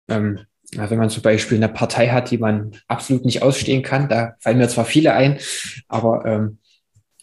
Ähm, 0.09 0.41
also 0.79 0.91
wenn 0.91 0.99
man 0.99 1.11
zum 1.11 1.23
Beispiel 1.23 1.59
eine 1.59 1.69
Partei 1.69 2.09
hat, 2.09 2.31
die 2.31 2.39
man 2.39 2.73
absolut 2.89 3.25
nicht 3.25 3.43
ausstehen 3.43 3.83
kann, 3.83 4.09
da 4.09 4.35
fallen 4.41 4.59
mir 4.59 4.69
zwar 4.69 4.87
viele 4.87 5.13
ein, 5.13 5.39
aber 5.89 6.25
ähm, 6.25 6.59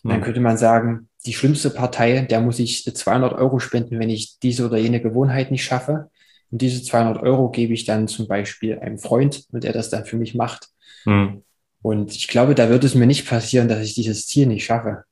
mhm. 0.04 0.10
dann 0.10 0.22
könnte 0.22 0.40
man 0.40 0.58
sagen, 0.58 1.10
die 1.26 1.34
schlimmste 1.34 1.70
Partei, 1.70 2.22
der 2.22 2.42
muss 2.42 2.60
ich 2.60 2.86
200 2.86 3.34
Euro 3.34 3.60
spenden, 3.60 4.00
wenn 4.00 4.10
ich 4.10 4.40
diese 4.40 4.66
oder 4.66 4.78
jene 4.78 5.02
Gewohnheit 5.02 5.52
nicht 5.52 5.64
schaffe. 5.64 6.10
Und 6.52 6.62
diese 6.62 6.84
200 6.84 7.22
Euro 7.22 7.50
gebe 7.50 7.74
ich 7.74 7.86
dann 7.86 8.08
zum 8.08 8.28
Beispiel 8.28 8.80
einem 8.80 8.98
Freund 8.98 9.46
und 9.52 9.64
der 9.64 9.74
das 9.74 9.90
dann 9.90 10.06
für 10.06 10.18
mich 10.18 10.36
macht. 10.36 10.70
Mhm. 11.06 11.44
Und 11.82 12.16
ich 12.16 12.28
glaube, 12.28 12.56
da 12.56 12.70
wird 12.70 12.84
es 12.84 12.96
mir 12.96 13.08
nicht 13.08 13.28
passieren, 13.28 13.68
dass 13.68 13.84
ich 13.84 13.94
dieses 13.94 14.28
Ziel 14.28 14.48
nicht 14.48 14.66
schaffe. 14.66 15.04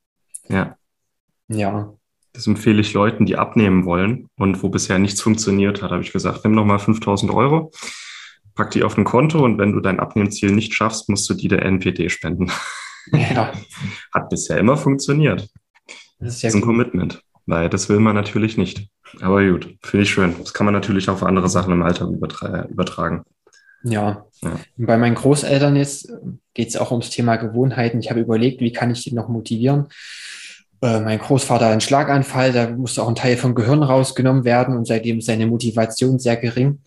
Ja. 0.49 0.77
Ja. 1.47 1.93
Das 2.33 2.45
empfehle 2.45 2.81
ich 2.81 2.93
Leuten, 2.93 3.25
die 3.25 3.37
abnehmen 3.37 3.85
wollen 3.85 4.29
und 4.37 4.61
wo 4.61 4.69
bisher 4.69 4.99
nichts 4.99 5.21
funktioniert 5.21 5.81
hat, 5.81 5.91
habe 5.91 6.03
ich 6.03 6.11
gesagt, 6.11 6.43
nimm 6.43 6.53
nochmal 6.53 6.79
5000 6.79 7.31
Euro, 7.31 7.71
pack 8.53 8.71
die 8.71 8.83
auf 8.83 8.97
ein 8.97 9.05
Konto 9.05 9.43
und 9.43 9.57
wenn 9.57 9.71
du 9.71 9.79
dein 9.79 9.99
Abnehmziel 9.99 10.51
nicht 10.51 10.73
schaffst, 10.73 11.09
musst 11.09 11.27
du 11.29 11.33
die 11.33 11.47
der 11.47 11.63
NPD 11.63 12.09
spenden. 12.09 12.51
Ja. 13.11 13.53
Hat 14.13 14.29
bisher 14.29 14.57
immer 14.57 14.77
funktioniert. 14.77 15.49
Das 16.19 16.35
ist, 16.35 16.41
ja 16.41 16.47
das 16.47 16.55
ist 16.55 16.55
ein 16.55 16.61
Commitment, 16.61 17.23
weil 17.47 17.69
das 17.69 17.89
will 17.89 17.99
man 17.99 18.13
natürlich 18.13 18.57
nicht. 18.57 18.87
Aber 19.21 19.43
gut, 19.43 19.75
finde 19.81 20.03
ich 20.03 20.09
schön. 20.09 20.35
Das 20.37 20.53
kann 20.53 20.65
man 20.65 20.73
natürlich 20.73 21.09
auch 21.09 21.17
für 21.17 21.25
andere 21.25 21.49
Sachen 21.49 21.73
im 21.73 21.81
Alltag 21.81 22.09
übertragen. 22.69 23.23
Ja. 23.83 24.25
ja. 24.41 24.59
Bei 24.75 24.97
meinen 24.97 25.15
Großeltern 25.15 25.75
jetzt 25.75 26.11
geht 26.53 26.67
es 26.67 26.77
auch 26.77 26.91
ums 26.91 27.09
Thema 27.09 27.37
Gewohnheiten. 27.37 27.99
Ich 27.99 28.09
habe 28.09 28.19
überlegt, 28.19 28.61
wie 28.61 28.73
kann 28.73 28.91
ich 28.91 29.03
die 29.03 29.13
noch 29.13 29.29
motivieren. 29.29 29.87
Äh, 30.81 30.99
mein 30.99 31.19
Großvater 31.19 31.65
hat 31.65 31.71
einen 31.71 31.81
Schlaganfall, 31.81 32.51
da 32.51 32.69
musste 32.69 33.01
auch 33.01 33.07
ein 33.07 33.15
Teil 33.15 33.37
vom 33.37 33.55
Gehirn 33.55 33.81
rausgenommen 33.81 34.43
werden 34.43 34.75
und 34.75 34.85
seitdem 34.85 35.19
ist 35.19 35.25
seine 35.25 35.47
Motivation 35.47 36.19
sehr 36.19 36.37
gering. 36.37 36.81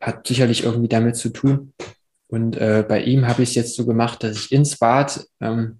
Hat 0.00 0.26
sicherlich 0.26 0.64
irgendwie 0.64 0.88
damit 0.88 1.16
zu 1.16 1.30
tun. 1.30 1.72
Und 2.26 2.56
äh, 2.56 2.84
bei 2.86 3.02
ihm 3.02 3.28
habe 3.28 3.42
ich 3.42 3.50
es 3.50 3.54
jetzt 3.54 3.76
so 3.76 3.86
gemacht, 3.86 4.22
dass 4.24 4.36
ich 4.36 4.52
ins 4.52 4.76
Bad 4.76 5.24
ähm, 5.40 5.78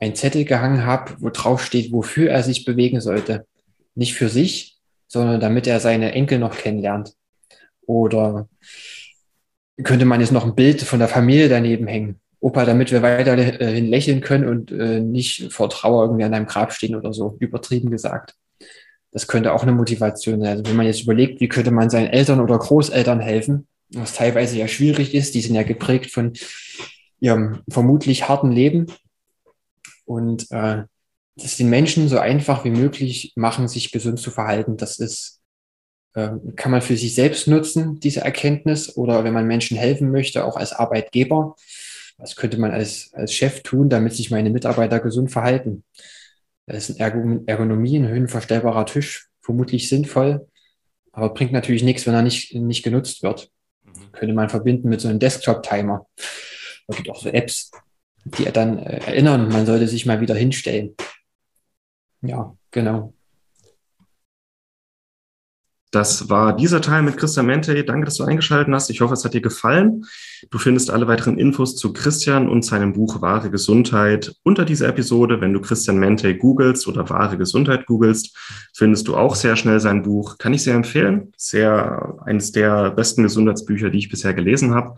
einen 0.00 0.14
Zettel 0.14 0.44
gehangen 0.44 0.84
habe, 0.84 1.14
wo 1.20 1.30
drauf 1.30 1.64
steht, 1.64 1.92
wofür 1.92 2.30
er 2.30 2.42
sich 2.42 2.64
bewegen 2.64 3.00
sollte. 3.00 3.46
Nicht 3.94 4.14
für 4.14 4.28
sich, 4.28 4.78
sondern 5.06 5.40
damit 5.40 5.66
er 5.66 5.80
seine 5.80 6.12
Enkel 6.12 6.38
noch 6.38 6.56
kennenlernt. 6.56 7.14
Oder 7.86 8.48
könnte 9.82 10.04
man 10.04 10.20
jetzt 10.20 10.32
noch 10.32 10.44
ein 10.44 10.54
Bild 10.54 10.82
von 10.82 10.98
der 10.98 11.08
Familie 11.08 11.48
daneben 11.48 11.86
hängen. 11.86 12.20
Opa, 12.40 12.64
damit 12.64 12.90
wir 12.90 13.02
weiterhin 13.02 13.86
lächeln 13.86 14.22
können 14.22 14.48
und 14.48 14.72
äh, 14.72 15.00
nicht 15.00 15.52
vor 15.52 15.68
Trauer 15.68 16.04
irgendwie 16.04 16.24
an 16.24 16.32
einem 16.32 16.46
Grab 16.46 16.72
stehen 16.72 16.96
oder 16.96 17.12
so, 17.12 17.36
übertrieben 17.38 17.90
gesagt. 17.90 18.34
Das 19.12 19.26
könnte 19.26 19.52
auch 19.52 19.62
eine 19.62 19.72
Motivation 19.72 20.40
sein. 20.40 20.50
Also 20.50 20.66
wenn 20.66 20.76
man 20.76 20.86
jetzt 20.86 21.02
überlegt, 21.02 21.40
wie 21.40 21.48
könnte 21.48 21.70
man 21.70 21.90
seinen 21.90 22.06
Eltern 22.06 22.40
oder 22.40 22.58
Großeltern 22.58 23.20
helfen, 23.20 23.66
was 23.92 24.14
teilweise 24.14 24.56
ja 24.56 24.68
schwierig 24.68 25.14
ist, 25.14 25.34
die 25.34 25.40
sind 25.40 25.54
ja 25.54 25.64
geprägt 25.64 26.10
von 26.10 26.32
ihrem 27.18 27.60
vermutlich 27.68 28.28
harten 28.28 28.52
Leben. 28.52 28.86
Und 30.10 30.50
äh, 30.50 30.82
das 31.36 31.56
den 31.56 31.70
Menschen 31.70 32.08
so 32.08 32.18
einfach 32.18 32.64
wie 32.64 32.70
möglich 32.70 33.32
machen, 33.36 33.68
sich 33.68 33.92
gesund 33.92 34.18
zu 34.18 34.32
verhalten. 34.32 34.76
Das 34.76 34.98
ist 34.98 35.40
ähm, 36.16 36.56
kann 36.56 36.72
man 36.72 36.82
für 36.82 36.96
sich 36.96 37.14
selbst 37.14 37.46
nutzen, 37.46 38.00
diese 38.00 38.22
Erkenntnis, 38.22 38.96
oder 38.96 39.22
wenn 39.22 39.32
man 39.32 39.46
Menschen 39.46 39.76
helfen 39.76 40.10
möchte, 40.10 40.44
auch 40.44 40.56
als 40.56 40.72
Arbeitgeber. 40.72 41.54
Was 42.18 42.34
könnte 42.34 42.58
man 42.58 42.72
als, 42.72 43.10
als 43.14 43.32
Chef 43.32 43.62
tun, 43.62 43.88
damit 43.88 44.14
sich 44.14 44.32
meine 44.32 44.50
Mitarbeiter 44.50 44.98
gesund 44.98 45.30
verhalten? 45.30 45.84
Das 46.66 46.90
ist 46.90 47.00
ein 47.00 47.46
Ergonomie, 47.46 47.96
ein 47.96 48.08
höhenverstellbarer 48.08 48.86
Tisch, 48.86 49.28
vermutlich 49.40 49.88
sinnvoll, 49.88 50.48
aber 51.12 51.32
bringt 51.32 51.52
natürlich 51.52 51.84
nichts, 51.84 52.06
wenn 52.06 52.14
er 52.14 52.22
nicht, 52.22 52.54
nicht 52.54 52.82
genutzt 52.82 53.22
wird. 53.22 53.50
Mhm. 53.84 54.12
Könnte 54.12 54.34
man 54.34 54.48
verbinden 54.48 54.88
mit 54.88 55.00
so 55.00 55.06
einem 55.06 55.20
Desktop-Timer. 55.20 56.06
Es 56.88 56.96
gibt 56.96 57.08
auch 57.08 57.22
so 57.22 57.28
Apps, 57.28 57.70
die 58.24 58.44
dann 58.44 58.78
äh, 58.78 58.98
erinnern, 59.06 59.48
man 59.48 59.66
sollte 59.66 59.88
sich 59.88 60.06
mal 60.06 60.20
wieder 60.20 60.34
hinstellen. 60.34 60.94
Ja, 62.22 62.54
genau. 62.70 63.14
Das 65.92 66.28
war 66.28 66.54
dieser 66.54 66.80
Teil 66.80 67.02
mit 67.02 67.16
Christian 67.16 67.46
Mente. 67.46 67.82
Danke, 67.82 68.04
dass 68.04 68.16
du 68.16 68.22
eingeschaltet 68.22 68.72
hast. 68.72 68.90
Ich 68.90 69.00
hoffe, 69.00 69.14
es 69.14 69.24
hat 69.24 69.34
dir 69.34 69.40
gefallen. 69.40 70.04
Du 70.50 70.58
findest 70.58 70.88
alle 70.88 71.08
weiteren 71.08 71.36
Infos 71.36 71.74
zu 71.74 71.92
Christian 71.92 72.48
und 72.48 72.64
seinem 72.64 72.92
Buch 72.92 73.20
Wahre 73.22 73.50
Gesundheit 73.50 74.36
unter 74.44 74.64
dieser 74.64 74.86
Episode. 74.86 75.40
Wenn 75.40 75.52
du 75.52 75.60
Christian 75.60 75.98
Mente 75.98 76.36
googelst 76.36 76.86
oder 76.86 77.10
Wahre 77.10 77.36
Gesundheit 77.36 77.86
googelst, 77.86 78.36
findest 78.72 79.08
du 79.08 79.16
auch 79.16 79.34
sehr 79.34 79.56
schnell 79.56 79.80
sein 79.80 80.02
Buch. 80.02 80.38
Kann 80.38 80.54
ich 80.54 80.62
sehr 80.62 80.76
empfehlen. 80.76 81.32
Sehr 81.36 82.18
eines 82.24 82.52
der 82.52 82.92
besten 82.92 83.24
Gesundheitsbücher, 83.24 83.90
die 83.90 83.98
ich 83.98 84.10
bisher 84.10 84.32
gelesen 84.32 84.74
habe. 84.74 84.94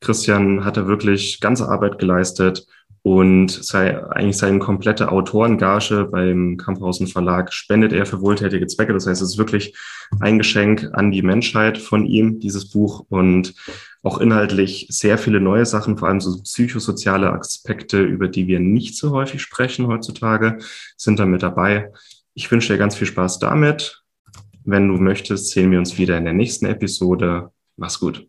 Christian 0.00 0.64
hat 0.64 0.76
da 0.76 0.86
wirklich 0.86 1.40
ganze 1.40 1.68
Arbeit 1.68 1.98
geleistet 1.98 2.66
und 3.06 3.52
sei, 3.52 4.04
eigentlich 4.10 4.36
seine 4.36 4.58
komplette 4.58 5.12
Autorengage 5.12 6.08
beim 6.10 6.56
Kamphausen 6.56 7.06
Verlag 7.06 7.52
spendet 7.52 7.92
er 7.92 8.04
für 8.04 8.20
wohltätige 8.20 8.66
Zwecke. 8.66 8.92
Das 8.92 9.06
heißt, 9.06 9.22
es 9.22 9.30
ist 9.30 9.38
wirklich 9.38 9.76
ein 10.18 10.38
Geschenk 10.38 10.90
an 10.92 11.12
die 11.12 11.22
Menschheit 11.22 11.78
von 11.78 12.04
ihm, 12.04 12.40
dieses 12.40 12.68
Buch 12.68 13.06
und 13.08 13.54
auch 14.02 14.18
inhaltlich 14.18 14.88
sehr 14.90 15.18
viele 15.18 15.40
neue 15.40 15.66
Sachen, 15.66 15.98
vor 15.98 16.08
allem 16.08 16.20
so 16.20 16.42
psychosoziale 16.42 17.32
Aspekte, 17.32 18.02
über 18.02 18.26
die 18.26 18.48
wir 18.48 18.58
nicht 18.58 18.96
so 18.96 19.12
häufig 19.12 19.40
sprechen 19.40 19.86
heutzutage, 19.86 20.58
sind 20.96 21.20
da 21.20 21.26
mit 21.26 21.44
dabei. 21.44 21.92
Ich 22.34 22.50
wünsche 22.50 22.72
dir 22.72 22.78
ganz 22.78 22.96
viel 22.96 23.06
Spaß 23.06 23.38
damit. 23.38 24.02
Wenn 24.64 24.88
du 24.88 24.94
möchtest, 24.94 25.50
sehen 25.50 25.70
wir 25.70 25.78
uns 25.78 25.96
wieder 25.96 26.18
in 26.18 26.24
der 26.24 26.34
nächsten 26.34 26.66
Episode. 26.66 27.52
Mach's 27.76 28.00
gut. 28.00 28.26